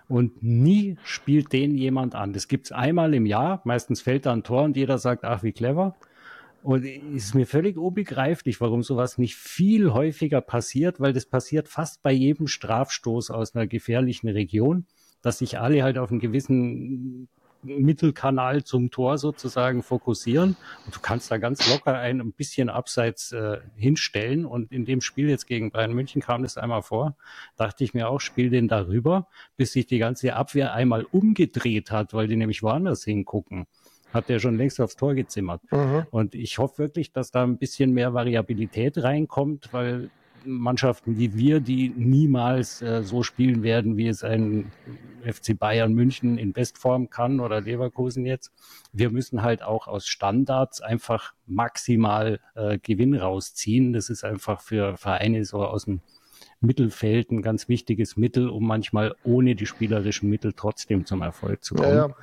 Und 0.09 0.43
nie 0.43 0.97
spielt 1.05 1.53
den 1.53 1.77
jemand 1.77 2.15
an. 2.15 2.33
Das 2.33 2.49
gibt's 2.49 2.73
einmal 2.73 3.13
im 3.13 3.27
Jahr. 3.27 3.61
Meistens 3.65 4.01
fällt 4.01 4.25
da 4.25 4.33
ein 4.33 4.43
Tor 4.43 4.63
und 4.63 4.77
jeder 4.77 4.97
sagt, 4.97 5.25
ach, 5.25 5.43
wie 5.43 5.53
clever. 5.53 5.97
Und 6.69 6.85
es 6.85 7.25
ist 7.25 7.35
mir 7.35 7.47
völlig 7.47 7.79
unbegreiflich, 7.79 8.61
warum 8.61 8.83
sowas 8.83 9.17
nicht 9.17 9.37
viel 9.37 9.95
häufiger 9.95 10.43
passiert, 10.43 11.01
weil 11.01 11.15
das 11.15 11.25
passiert 11.25 11.67
fast 11.67 12.03
bei 12.03 12.13
jedem 12.13 12.47
Strafstoß 12.47 13.31
aus 13.31 13.55
einer 13.55 13.67
gefährlichen 13.67 14.29
Region, 14.29 14.85
dass 15.23 15.39
sich 15.39 15.59
alle 15.59 15.83
halt 15.83 15.97
auf 15.97 16.11
einen 16.11 16.21
gewissen 16.21 17.29
Mittelkanal 17.63 18.65
zum 18.65 18.91
Tor 18.91 19.17
sozusagen 19.17 19.83
fokussieren. 19.83 20.59
Und 20.85 20.95
du 20.95 21.01
kannst 21.01 21.31
da 21.31 21.39
ganz 21.39 21.67
locker 21.71 21.97
ein, 21.97 22.21
ein 22.21 22.33
bisschen 22.33 22.69
abseits 22.69 23.33
äh, 23.33 23.61
hinstellen. 23.75 24.45
Und 24.45 24.71
in 24.71 24.85
dem 24.85 25.01
Spiel 25.01 25.31
jetzt 25.31 25.47
gegen 25.47 25.71
Bayern 25.71 25.95
München 25.95 26.21
kam 26.21 26.43
das 26.43 26.59
einmal 26.59 26.83
vor. 26.83 27.17
Dachte 27.57 27.83
ich 27.83 27.95
mir 27.95 28.11
auch, 28.11 28.21
spiel 28.21 28.51
den 28.51 28.69
darüber, 28.69 29.29
bis 29.57 29.73
sich 29.73 29.87
die 29.87 29.99
ganze 29.99 30.37
Abwehr 30.37 30.75
einmal 30.75 31.05
umgedreht 31.05 31.91
hat, 31.91 32.13
weil 32.13 32.29
die 32.29 32.37
nämlich 32.37 32.63
woanders 32.63 33.05
hingucken 33.05 33.67
hat 34.13 34.29
der 34.29 34.39
schon 34.39 34.57
längst 34.57 34.81
aufs 34.81 34.97
Tor 34.97 35.15
gezimmert. 35.15 35.61
Mhm. 35.71 36.07
Und 36.11 36.35
ich 36.35 36.59
hoffe 36.59 36.79
wirklich, 36.79 37.13
dass 37.13 37.31
da 37.31 37.43
ein 37.43 37.59
bisschen 37.59 37.93
mehr 37.93 38.15
Variabilität 38.15 39.03
reinkommt, 39.03 39.73
weil 39.73 40.11
Mannschaften 40.45 41.19
wie 41.19 41.37
wir, 41.37 41.61
die 41.61 41.91
niemals 41.91 42.83
äh, 42.83 43.03
so 43.03 43.23
spielen 43.23 43.63
werden, 43.63 43.97
wie 43.97 44.09
es 44.09 44.25
ein 44.25 44.71
FC 45.25 45.59
Bayern 45.59 45.93
München 45.93 46.39
in 46.39 46.53
Bestform 46.53 47.11
kann 47.11 47.41
oder 47.41 47.61
Leverkusen 47.61 48.25
jetzt. 48.25 48.53
Wir 48.93 49.11
müssen 49.11 49.43
halt 49.43 49.63
auch 49.63 49.87
aus 49.87 50.07
Standards 50.07 50.81
einfach 50.81 51.35
maximal 51.47 52.41
äh, 52.55 52.79
Gewinn 52.79 53.15
rausziehen. 53.15 53.93
Das 53.93 54.11
ist 54.11 54.25
einfach 54.25 54.61
für 54.61 54.97
Vereine 54.97 55.45
so 55.45 55.65
aus 55.65 55.85
dem 55.85 56.01
Mittelfeld 56.61 57.31
ein 57.31 57.43
ganz 57.43 57.69
wichtiges 57.69 58.17
Mittel, 58.17 58.49
um 58.49 58.67
manchmal 58.67 59.15
ohne 59.25 59.55
die 59.55 59.67
spielerischen 59.67 60.29
Mittel 60.29 60.53
trotzdem 60.55 61.07
zum 61.07 61.23
Erfolg 61.23 61.63
zu 61.65 61.75
kommen. 61.75 61.89
Ja, 61.89 62.09
ja. 62.09 62.15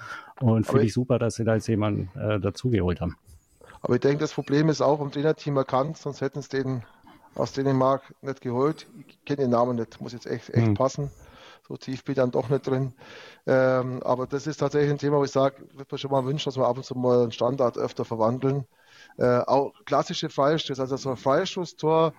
Und 0.42 0.66
finde 0.66 0.86
ich 0.86 0.94
super, 0.94 1.20
dass 1.20 1.36
sie 1.36 1.46
da 1.46 1.56
jetzt 1.56 1.68
jemanden 1.68 2.10
äh, 2.20 2.40
dazugeholt 2.40 3.00
haben. 3.00 3.16
Aber 3.82 3.94
ich 3.94 4.02
denke, 4.02 4.20
das 4.20 4.34
Problem 4.34 4.70
ist 4.70 4.82
auch 4.82 5.00
im 5.00 5.12
Trainerteam 5.12 5.56
erkannt, 5.58 5.98
sonst 5.98 6.22
hätten 6.22 6.40
es 6.40 6.50
den 6.50 6.84
aus 7.36 7.54
Dänemark 7.54 8.14
nicht 8.22 8.42
geholt. 8.42 8.88
Ich 9.08 9.24
kenne 9.26 9.44
den 9.44 9.52
Namen 9.52 9.76
nicht, 9.76 10.02
muss 10.02 10.14
jetzt 10.14 10.26
echt, 10.26 10.50
echt 10.50 10.68
mhm. 10.68 10.74
passen. 10.74 11.12
So 11.68 11.78
tief 11.78 12.04
bin 12.04 12.14
ich 12.14 12.18
dann 12.18 12.32
doch 12.32 12.50
nicht 12.50 12.68
drin. 12.68 12.94
Ähm, 13.48 14.02
aber 14.04 14.28
das 14.28 14.48
ist 14.48 14.58
tatsächlich 14.58 14.92
ein 14.92 14.98
Thema, 14.98 15.18
wo 15.18 15.24
ich 15.24 15.32
sage, 15.32 15.68
würde 15.74 15.88
mir 15.92 15.98
schon 15.98 16.12
mal 16.12 16.26
wünschen, 16.26 16.46
dass 16.46 16.58
wir 16.58 16.68
ab 16.68 16.78
und 16.78 16.84
zu 16.84 16.96
mal 16.96 17.24
einen 17.24 17.32
Standard 17.32 17.78
öfter 17.78 18.06
verwandeln. 18.06 18.66
Äh, 19.18 19.40
auch 19.40 19.74
klassische 19.86 20.30
Freistöße, 20.30 20.82
also 20.82 20.98
so 20.98 21.10
ein 21.10 21.18
Freistoßtor, 21.18 22.14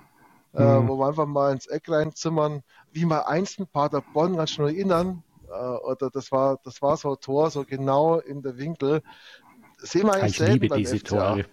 mhm. 0.57 0.65
äh, 0.65 0.89
wo 0.89 0.99
wir 0.99 1.09
einfach 1.09 1.27
mal 1.27 1.53
ins 1.53 1.67
Eck 1.67 1.89
reinzimmern, 1.89 2.63
wie 2.93 3.05
mal 3.05 3.21
einst 3.21 3.61
ein 3.61 3.67
Paderborn 3.67 4.37
ganz 4.37 4.51
schnell 4.51 4.69
erinnern. 4.69 5.23
Äh, 5.49 5.53
oder 5.53 6.11
das 6.11 6.33
war, 6.33 6.59
das 6.65 6.83
war 6.83 6.97
so 6.97 7.11
ein 7.11 7.21
Tor, 7.21 7.51
so 7.51 7.65
genau 7.65 8.19
in 8.19 8.43
der 8.43 8.59
Winkel. 8.59 9.03
sehen 9.79 10.05
wir 10.05 10.15
eigentlich 10.15 10.33
ich 10.33 10.39
selten 10.39 10.63
liebe 10.63 10.77
diese 10.77 10.99
FCA. 10.99 11.35
Tore. 11.35 11.45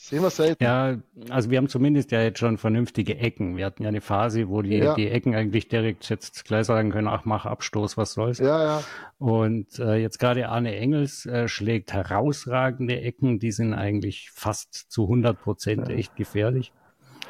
Sehen 0.00 0.22
wir 0.22 0.30
selten. 0.30 0.62
Ja, 0.62 0.96
also 1.28 1.50
wir 1.50 1.58
haben 1.58 1.68
zumindest 1.68 2.12
ja 2.12 2.22
jetzt 2.22 2.38
schon 2.38 2.56
vernünftige 2.56 3.18
Ecken. 3.18 3.56
Wir 3.56 3.66
hatten 3.66 3.82
ja 3.82 3.88
eine 3.88 4.00
Phase, 4.00 4.48
wo 4.48 4.62
die, 4.62 4.76
ja. 4.76 4.94
die 4.94 5.08
Ecken 5.08 5.34
eigentlich 5.34 5.66
direkt 5.66 6.08
jetzt 6.08 6.44
gleich 6.44 6.66
sagen 6.66 6.92
können, 6.92 7.08
ach, 7.08 7.24
mach 7.24 7.46
Abstoß, 7.46 7.96
was 7.96 8.12
soll's. 8.12 8.38
Ja, 8.38 8.62
ja. 8.62 8.82
Und 9.18 9.76
äh, 9.80 9.96
jetzt 9.96 10.20
gerade 10.20 10.50
Arne 10.50 10.76
Engels 10.76 11.26
äh, 11.26 11.48
schlägt 11.48 11.92
herausragende 11.92 13.00
Ecken, 13.00 13.40
die 13.40 13.50
sind 13.50 13.74
eigentlich 13.74 14.30
fast 14.32 14.72
zu 14.72 15.02
100 15.02 15.42
Prozent 15.42 15.88
ja. 15.88 15.94
echt 15.96 16.14
gefährlich. 16.14 16.72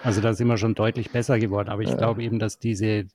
Also 0.04 0.20
da 0.20 0.32
sind 0.34 0.48
wir 0.48 0.56
schon 0.56 0.74
deutlich 0.74 1.10
besser 1.10 1.38
geworden. 1.38 1.68
Aber 1.68 1.82
ich 1.82 1.90
ja. 1.90 1.96
glaube 1.96 2.22
eben, 2.22 2.38
dass 2.38 2.58
diese 2.58 3.06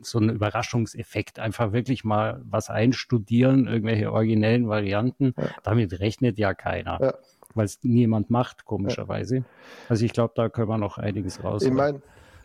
so 0.00 0.18
ein 0.18 0.30
Überraschungseffekt, 0.30 1.38
einfach 1.38 1.72
wirklich 1.72 2.02
mal 2.02 2.40
was 2.44 2.70
einstudieren, 2.70 3.66
irgendwelche 3.66 4.10
originellen 4.10 4.68
Varianten, 4.68 5.34
ja. 5.36 5.48
damit 5.62 6.00
rechnet 6.00 6.38
ja 6.38 6.54
keiner. 6.54 6.98
Ja 7.00 7.14
weil 7.56 7.64
es 7.64 7.78
niemand 7.82 8.30
macht, 8.30 8.64
komischerweise. 8.64 9.44
Also 9.88 10.04
ich 10.04 10.12
glaube, 10.12 10.34
da 10.36 10.48
können 10.48 10.68
wir 10.68 10.78
noch 10.78 10.98
einiges 10.98 11.42
raus. 11.42 11.62
Ich 11.62 11.72
meine, 11.72 12.02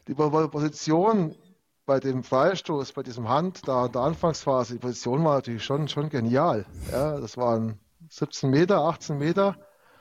die 0.08 0.14
Position 0.14 1.36
bei 1.86 2.00
dem 2.00 2.24
Freistoß, 2.24 2.94
bei 2.94 3.04
diesem 3.04 3.28
Hand, 3.28 3.68
da 3.68 3.88
in 3.88 3.92
der 3.92 4.02
Anfangsphase, 4.02 4.74
die 4.74 4.80
Position 4.80 5.24
war 5.24 5.36
natürlich 5.36 5.64
schon, 5.64 5.88
schon 5.88 6.10
genial. 6.10 6.66
Ja, 6.92 7.20
das 7.20 7.38
waren 7.38 7.80
17 8.10 8.50
Meter, 8.50 8.80
18 8.80 9.18
Meter. 9.18 9.58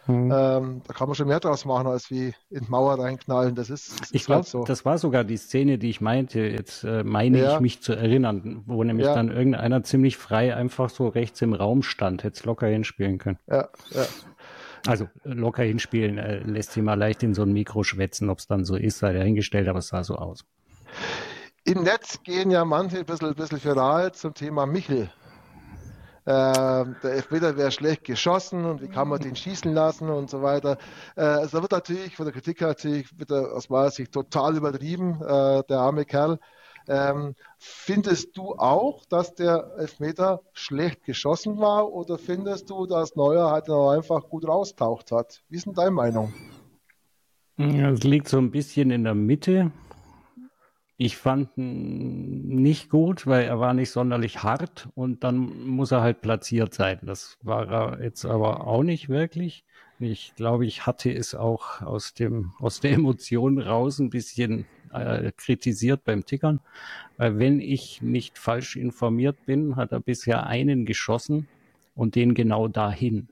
Mhm. 0.06 0.32
Ähm, 0.34 0.82
da 0.86 0.94
kann 0.94 1.08
man 1.08 1.14
schon 1.14 1.28
mehr 1.28 1.40
draus 1.40 1.64
machen, 1.64 1.86
als 1.86 2.10
wie 2.10 2.32
in 2.50 2.64
die 2.64 2.70
Mauer 2.70 2.98
reinknallen. 2.98 3.54
Das 3.54 3.70
ist, 3.70 4.00
das 4.00 4.10
ich 4.12 4.24
glaube, 4.24 4.42
halt 4.42 4.48
so. 4.48 4.64
das 4.64 4.84
war 4.84 4.98
sogar 4.98 5.24
die 5.24 5.36
Szene, 5.36 5.78
die 5.78 5.90
ich 5.90 6.00
meinte. 6.00 6.40
Jetzt 6.40 6.84
äh, 6.84 7.04
meine 7.04 7.38
ja. 7.38 7.54
ich 7.54 7.60
mich 7.60 7.82
zu 7.82 7.92
erinnern, 7.92 8.62
wo 8.66 8.82
nämlich 8.82 9.06
ja. 9.06 9.14
dann 9.14 9.30
irgendeiner 9.30 9.82
ziemlich 9.82 10.16
frei 10.16 10.54
einfach 10.54 10.90
so 10.90 11.08
rechts 11.08 11.42
im 11.42 11.52
Raum 11.52 11.82
stand, 11.82 12.24
hätte 12.24 12.38
es 12.38 12.44
locker 12.44 12.66
hinspielen 12.66 13.18
können. 13.18 13.38
Ja, 13.46 13.68
ja. 13.90 14.06
Also 14.86 15.08
locker 15.24 15.62
hinspielen 15.62 16.18
äh, 16.18 16.38
lässt 16.38 16.72
sich 16.72 16.82
mal 16.82 16.94
leicht 16.94 17.22
in 17.22 17.34
so 17.34 17.42
ein 17.42 17.52
Mikro 17.52 17.82
schwätzen, 17.82 18.30
ob 18.30 18.38
es 18.38 18.46
dann 18.46 18.64
so 18.64 18.76
ist, 18.76 18.98
sei 18.98 19.12
dahingestellt, 19.12 19.68
aber 19.68 19.80
es 19.80 19.88
sah 19.88 20.04
so 20.04 20.16
aus. 20.16 20.44
Im 21.64 21.82
Netz 21.82 22.22
gehen 22.22 22.50
ja 22.50 22.64
manche 22.64 22.98
ein 22.98 23.04
bisschen, 23.04 23.28
ein 23.28 23.34
bisschen 23.34 23.62
viral 23.62 24.12
zum 24.12 24.32
Thema 24.32 24.64
Michel. 24.64 25.10
Äh, 26.26 26.84
der 27.02 27.12
Elfmeter 27.12 27.56
wäre 27.56 27.70
schlecht 27.70 28.04
geschossen 28.04 28.64
und 28.64 28.82
wie 28.82 28.88
kann 28.88 29.08
man 29.08 29.20
den 29.20 29.36
schießen 29.36 29.72
lassen 29.72 30.10
und 30.10 30.28
so 30.28 30.42
weiter. 30.42 30.76
Äh, 31.16 31.22
also 31.22 31.56
da 31.56 31.62
wird 31.62 31.72
natürlich 31.72 32.16
von 32.16 32.26
der 32.26 32.34
Kritik 32.34 32.60
natürlich 32.60 33.18
wird 33.18 33.32
aus 33.32 33.70
meiner 33.70 33.90
Sicht 33.90 34.12
total 34.12 34.56
übertrieben, 34.56 35.20
äh, 35.22 35.62
der 35.68 35.78
arme 35.78 36.04
Kerl. 36.04 36.38
Ähm, 36.88 37.34
findest 37.58 38.36
du 38.36 38.54
auch, 38.56 39.04
dass 39.06 39.34
der 39.34 39.72
Elfmeter 39.78 40.42
schlecht 40.52 41.04
geschossen 41.04 41.58
war 41.58 41.90
oder 41.92 42.18
findest 42.18 42.68
du, 42.68 42.86
dass 42.86 43.16
Neuer 43.16 43.50
halt 43.50 43.70
einfach 43.70 44.28
gut 44.28 44.46
raustaucht 44.46 45.12
hat? 45.12 45.42
Wie 45.48 45.56
ist 45.56 45.66
denn 45.66 45.74
deine 45.74 45.90
Meinung? 45.90 46.32
Es 47.56 48.02
liegt 48.02 48.28
so 48.28 48.38
ein 48.38 48.50
bisschen 48.50 48.90
in 48.90 49.04
der 49.04 49.14
Mitte. 49.14 49.70
Ich 51.02 51.16
fand 51.16 51.56
ihn 51.56 52.46
nicht 52.60 52.90
gut, 52.90 53.26
weil 53.26 53.46
er 53.46 53.58
war 53.58 53.72
nicht 53.72 53.90
sonderlich 53.90 54.42
hart 54.42 54.90
und 54.94 55.24
dann 55.24 55.66
muss 55.66 55.92
er 55.92 56.02
halt 56.02 56.20
platziert 56.20 56.74
sein. 56.74 56.98
Das 57.00 57.38
war 57.40 57.66
er 57.70 58.02
jetzt 58.04 58.26
aber 58.26 58.66
auch 58.66 58.82
nicht 58.82 59.08
wirklich. 59.08 59.64
Ich 59.98 60.34
glaube, 60.34 60.66
ich 60.66 60.84
hatte 60.84 61.10
es 61.10 61.34
auch 61.34 61.80
aus 61.80 62.12
dem, 62.12 62.52
aus 62.58 62.80
der 62.80 62.92
Emotion 62.92 63.58
raus 63.58 63.98
ein 63.98 64.10
bisschen 64.10 64.66
äh, 64.92 65.32
kritisiert 65.34 66.04
beim 66.04 66.26
Tickern. 66.26 66.60
Weil 67.16 67.38
wenn 67.38 67.60
ich 67.60 68.02
nicht 68.02 68.36
falsch 68.36 68.76
informiert 68.76 69.46
bin, 69.46 69.76
hat 69.76 69.92
er 69.92 70.00
bisher 70.00 70.46
einen 70.48 70.84
geschossen 70.84 71.48
und 71.94 72.14
den 72.14 72.34
genau 72.34 72.68
dahin. 72.68 73.30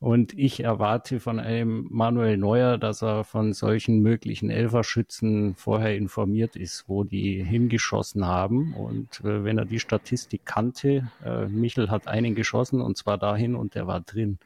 Und 0.00 0.36
ich 0.38 0.62
erwarte 0.62 1.20
von 1.20 1.40
einem 1.40 1.86
Manuel 1.90 2.36
Neuer, 2.36 2.78
dass 2.78 3.02
er 3.02 3.24
von 3.24 3.52
solchen 3.52 4.00
möglichen 4.00 4.50
Elferschützen 4.50 5.54
vorher 5.54 5.96
informiert 5.96 6.56
ist, 6.56 6.84
wo 6.88 7.04
die 7.04 7.42
hingeschossen 7.42 8.26
haben. 8.26 8.74
Und 8.74 9.20
äh, 9.20 9.44
wenn 9.44 9.58
er 9.58 9.64
die 9.64 9.80
Statistik 9.80 10.44
kannte, 10.44 11.10
äh, 11.24 11.46
Michel 11.46 11.90
hat 11.90 12.06
einen 12.06 12.34
geschossen 12.34 12.80
und 12.80 12.96
zwar 12.96 13.18
dahin 13.18 13.54
und 13.54 13.74
der 13.74 13.86
war 13.86 14.00
drin 14.00 14.38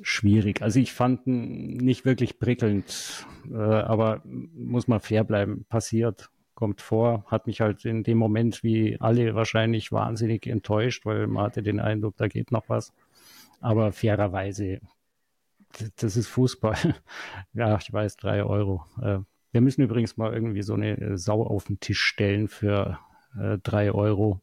schwierig. 0.00 0.62
Also 0.62 0.78
ich 0.80 0.92
fand 0.92 1.26
ihn 1.26 1.76
nicht 1.76 2.04
wirklich 2.04 2.38
prickelnd, 2.38 3.26
äh, 3.50 3.56
aber 3.56 4.22
muss 4.24 4.88
man 4.88 5.00
fair 5.00 5.24
bleiben, 5.24 5.64
passiert, 5.68 6.30
kommt 6.54 6.80
vor, 6.80 7.24
hat 7.26 7.46
mich 7.46 7.60
halt 7.60 7.84
in 7.84 8.02
dem 8.02 8.18
Moment 8.18 8.62
wie 8.62 8.96
alle 9.00 9.34
wahrscheinlich 9.34 9.92
wahnsinnig 9.92 10.46
enttäuscht, 10.46 11.04
weil 11.04 11.26
man 11.26 11.44
hatte 11.44 11.62
den 11.62 11.80
Eindruck, 11.80 12.16
da 12.16 12.28
geht 12.28 12.52
noch 12.52 12.68
was. 12.68 12.92
Aber 13.60 13.92
fairerweise, 13.92 14.80
das 15.96 16.16
ist 16.16 16.28
Fußball. 16.28 16.76
ja, 17.52 17.76
ich 17.76 17.92
weiß, 17.92 18.16
drei 18.16 18.42
Euro. 18.42 18.84
Äh, 19.02 19.18
wir 19.52 19.60
müssen 19.60 19.82
übrigens 19.82 20.16
mal 20.16 20.32
irgendwie 20.32 20.62
so 20.62 20.74
eine 20.74 21.18
Sau 21.18 21.44
auf 21.44 21.64
den 21.64 21.80
Tisch 21.80 22.02
stellen 22.02 22.48
für 22.48 22.98
äh, 23.38 23.58
drei 23.58 23.92
Euro. 23.92 24.40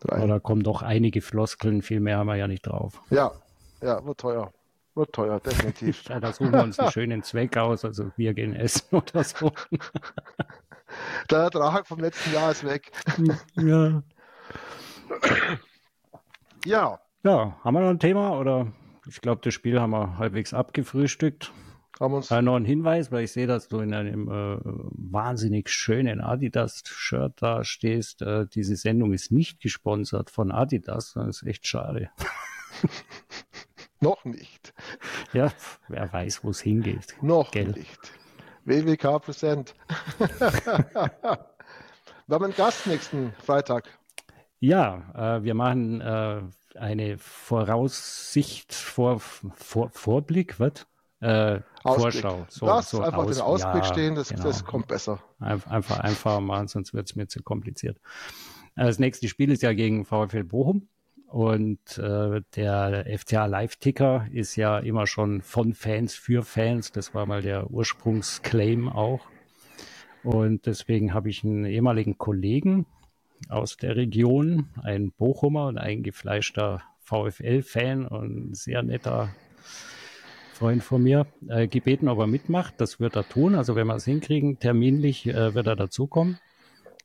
Drei. 0.00 0.22
Oder 0.22 0.40
kommen 0.40 0.62
doch 0.62 0.82
einige 0.82 1.22
Floskeln, 1.22 1.82
viel 1.82 2.00
mehr 2.00 2.18
haben 2.18 2.26
wir 2.26 2.36
ja 2.36 2.46
nicht 2.46 2.66
drauf. 2.66 3.00
Ja, 3.10 3.32
ja, 3.80 4.04
wird 4.04 4.18
teuer. 4.18 4.52
Wird 4.94 5.12
teuer, 5.12 5.40
definitiv. 5.40 6.04
ja, 6.08 6.20
da 6.20 6.32
suchen 6.32 6.52
wir 6.52 6.62
uns 6.62 6.78
einen 6.78 6.92
schönen 6.92 7.22
Zweck 7.22 7.56
aus, 7.56 7.84
also 7.84 8.12
wir 8.16 8.34
gehen 8.34 8.54
essen 8.54 8.86
oder 8.96 9.24
so. 9.24 9.50
Der 11.30 11.38
Ertrag 11.38 11.86
vom 11.86 11.98
letzten 11.98 12.32
Jahr 12.32 12.52
ist 12.52 12.64
weg. 12.64 12.92
ja. 13.56 14.02
Ja. 16.64 17.00
Ja, 17.24 17.58
haben 17.64 17.74
wir 17.74 17.80
noch 17.80 17.88
ein 17.88 17.98
Thema 17.98 18.38
oder? 18.38 18.70
Ich 19.08 19.22
glaube, 19.22 19.40
das 19.42 19.54
Spiel 19.54 19.80
haben 19.80 19.92
wir 19.92 20.18
halbwegs 20.18 20.52
abgefrühstückt. 20.52 21.52
Haben 21.98 22.14
uns. 22.14 22.30
Äh, 22.30 22.42
noch 22.42 22.56
ein 22.56 22.66
Hinweis, 22.66 23.10
weil 23.12 23.24
ich 23.24 23.32
sehe, 23.32 23.46
dass 23.46 23.68
du 23.68 23.80
in 23.80 23.94
einem 23.94 24.28
äh, 24.28 24.58
wahnsinnig 24.62 25.70
schönen 25.70 26.20
Adidas-Shirt 26.20 27.32
da 27.36 27.64
stehst. 27.64 28.20
Äh, 28.20 28.46
diese 28.54 28.76
Sendung 28.76 29.14
ist 29.14 29.32
nicht 29.32 29.60
gesponsert 29.60 30.28
von 30.28 30.52
Adidas, 30.52 31.14
das 31.14 31.40
ist 31.40 31.48
echt 31.48 31.66
schade. 31.66 32.10
Noch 34.00 34.22
nicht. 34.26 34.74
Ja, 35.32 35.50
wer 35.88 36.12
weiß, 36.12 36.44
wo 36.44 36.50
es 36.50 36.60
hingeht. 36.60 37.16
Noch 37.22 37.52
Gell? 37.52 37.68
nicht. 37.68 38.12
WWK 38.66 39.18
Präsent. 39.20 39.74
Wir 42.26 42.34
haben 42.34 42.44
einen 42.44 42.54
Gast 42.54 42.86
nächsten 42.86 43.32
Freitag. 43.44 43.88
Ja, 44.58 45.36
äh, 45.36 45.42
wir 45.42 45.52
machen 45.52 46.00
äh, 46.00 46.40
eine 46.76 47.18
Voraussicht, 47.18 48.74
vor, 48.74 49.20
vor, 49.20 49.90
Vorblick, 49.90 50.58
was? 50.60 50.86
Äh, 51.20 51.60
Vorschau. 51.82 52.46
So, 52.48 52.66
Lass 52.66 52.90
so 52.90 53.00
einfach 53.00 53.24
aus, 53.24 53.36
den 53.36 53.42
Ausblick 53.42 53.84
ja, 53.84 53.92
stehen, 53.92 54.14
das, 54.14 54.28
genau. 54.28 54.42
das 54.42 54.64
kommt 54.64 54.88
besser. 54.88 55.22
Einfach, 55.38 56.00
einfach 56.00 56.40
machen, 56.40 56.68
sonst 56.68 56.92
wird 56.92 57.08
es 57.08 57.16
mir 57.16 57.28
zu 57.28 57.42
kompliziert. 57.42 57.98
Das 58.76 58.98
nächste 58.98 59.28
Spiel 59.28 59.50
ist 59.50 59.62
ja 59.62 59.72
gegen 59.72 60.04
VfL 60.04 60.44
Bochum. 60.44 60.88
Und 61.26 61.98
äh, 61.98 62.42
der 62.54 63.06
FCA 63.18 63.46
Live-Ticker 63.46 64.28
ist 64.30 64.54
ja 64.54 64.78
immer 64.78 65.06
schon 65.08 65.42
von 65.42 65.74
Fans 65.74 66.14
für 66.14 66.44
Fans. 66.44 66.92
Das 66.92 67.12
war 67.12 67.26
mal 67.26 67.42
der 67.42 67.70
Ursprungsclaim 67.70 68.88
auch. 68.88 69.20
Und 70.22 70.66
deswegen 70.66 71.12
habe 71.12 71.30
ich 71.30 71.42
einen 71.42 71.64
ehemaligen 71.64 72.18
Kollegen 72.18 72.86
aus 73.48 73.76
der 73.76 73.96
Region, 73.96 74.68
einen 74.82 75.12
Bochumer 75.12 75.66
und 75.66 75.78
eingefleischter 75.78 76.82
VfL-Fan 77.00 78.06
und 78.06 78.50
ein 78.50 78.54
sehr 78.54 78.82
netter 78.82 79.34
Freund 80.54 80.82
von 80.82 81.02
mir, 81.02 81.26
äh, 81.48 81.66
gebeten, 81.66 82.08
ob 82.08 82.18
er 82.20 82.26
mitmacht. 82.26 82.74
Das 82.78 83.00
wird 83.00 83.16
er 83.16 83.28
tun. 83.28 83.54
Also 83.54 83.74
wenn 83.76 83.86
wir 83.86 83.96
es 83.96 84.04
hinkriegen, 84.04 84.58
terminlich 84.58 85.26
äh, 85.26 85.54
wird 85.54 85.66
er 85.66 85.76
dazukommen. 85.76 86.38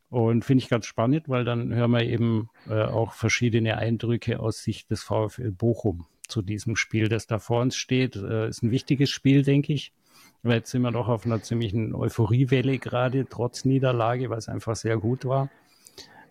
Und 0.09 0.43
finde 0.43 0.63
ich 0.63 0.69
ganz 0.69 0.85
spannend, 0.85 1.29
weil 1.29 1.45
dann 1.45 1.73
hören 1.73 1.91
wir 1.91 2.03
eben 2.03 2.49
äh, 2.67 2.81
auch 2.81 3.13
verschiedene 3.13 3.77
Eindrücke 3.77 4.39
aus 4.39 4.63
Sicht 4.63 4.89
des 4.89 5.03
VfL 5.03 5.51
Bochum 5.51 6.05
zu 6.27 6.41
diesem 6.41 6.75
Spiel, 6.75 7.09
das 7.09 7.27
da 7.27 7.37
vor 7.37 7.61
uns 7.61 7.75
steht. 7.75 8.15
Äh, 8.15 8.49
ist 8.49 8.63
ein 8.63 8.71
wichtiges 8.71 9.09
Spiel, 9.09 9.43
denke 9.43 9.73
ich. 9.73 9.93
Weil 10.41 10.57
jetzt 10.57 10.71
sind 10.71 10.81
wir 10.83 10.91
doch 10.91 11.09
auf 11.09 11.25
einer 11.25 11.41
ziemlichen 11.41 11.93
Euphoriewelle 11.93 12.79
gerade, 12.79 13.27
trotz 13.29 13.65
Niederlage, 13.65 14.29
was 14.29 14.47
einfach 14.47 14.75
sehr 14.75 14.97
gut 14.97 15.25
war. 15.25 15.49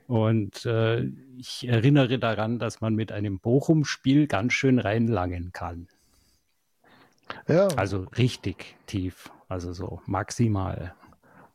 Und 0.08 0.64
äh, 0.64 1.04
ich 1.36 1.68
erinnere 1.68 2.18
daran, 2.18 2.58
dass 2.58 2.80
man 2.80 2.94
mit 2.94 3.12
einem 3.12 3.40
Bochum-Spiel 3.40 4.26
ganz 4.26 4.54
schön 4.54 4.78
reinlangen 4.78 5.52
kann. 5.52 5.86
Ja. 7.46 7.68
Also 7.76 8.06
richtig 8.16 8.76
tief, 8.86 9.30
also 9.48 9.74
so 9.74 10.00
maximal. 10.06 10.94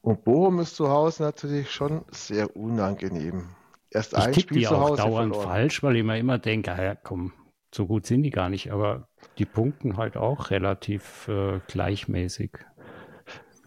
Und 0.01 0.23
Bochum 0.23 0.59
ist 0.59 0.75
zu 0.75 0.87
Hause 0.87 1.23
natürlich 1.23 1.71
schon 1.71 2.05
sehr 2.11 2.55
unangenehm. 2.55 3.49
Erst 3.89 4.13
ich 4.13 4.19
ein 4.19 4.33
Spiel 4.35 4.59
die 4.59 4.65
zu 4.65 4.79
Hause 4.79 5.03
auch 5.03 5.07
dauernd 5.07 5.33
verloren. 5.33 5.51
falsch, 5.51 5.81
weil 5.81 5.95
ich 5.95 6.03
mir 6.03 6.19
immer 6.19 6.37
denke, 6.37 6.69
ja, 6.71 6.93
komm, 6.93 7.33
so 7.73 7.87
gut 7.87 8.05
sind 8.05 8.21
die 8.21 8.29
gar 8.29 8.49
nicht, 8.49 8.71
aber 8.71 9.07
die 9.39 9.45
punkten 9.45 9.97
halt 9.97 10.15
auch 10.15 10.51
relativ 10.51 11.27
äh, 11.27 11.59
gleichmäßig. 11.65 12.51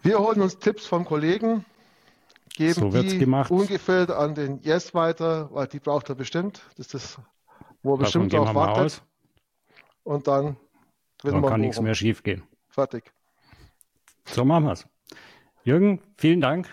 Wir 0.01 0.19
holen 0.19 0.39
uns 0.39 0.59
Tipps 0.59 0.85
vom 0.85 1.03
Kollegen, 1.03 1.65
geben 2.57 2.91
so 2.91 3.01
die 3.01 3.17
gemacht. 3.19 3.51
ungefüllt 3.51 4.11
an 4.11 4.35
den 4.35 4.59
Yes 4.63 4.93
weiter, 4.93 5.49
weil 5.51 5.67
die 5.67 5.79
braucht 5.79 6.09
er 6.09 6.15
bestimmt. 6.15 6.61
Das 6.75 6.87
ist 6.87 6.93
das, 6.93 7.19
wo 7.83 7.93
er 7.93 7.99
bestimmt 7.99 8.33
drauf 8.33 8.53
wartet. 8.53 9.01
Und 10.03 10.27
dann 10.27 10.57
dann 11.23 11.41
kann 11.43 11.61
nichts 11.61 11.81
mehr 11.81 11.95
schief 11.95 12.23
gehen. 12.23 12.43
Fertig. 12.69 13.11
So 14.25 14.45
machen 14.45 14.65
wir 14.65 14.73
es. 14.73 14.87
Jürgen, 15.63 16.01
vielen 16.17 16.41
Dank 16.41 16.69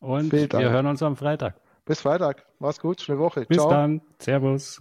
und 0.00 0.30
vielen 0.30 0.48
Dank. 0.48 0.64
wir 0.64 0.70
hören 0.70 0.86
uns 0.86 1.02
am 1.02 1.16
Freitag. 1.16 1.60
Bis 1.84 2.00
Freitag. 2.00 2.46
Mach's 2.58 2.80
gut. 2.80 3.00
Schöne 3.00 3.18
Woche. 3.18 3.46
Bis 3.46 3.58
Ciao. 3.58 3.70
dann. 3.70 4.00
Servus. 4.18 4.80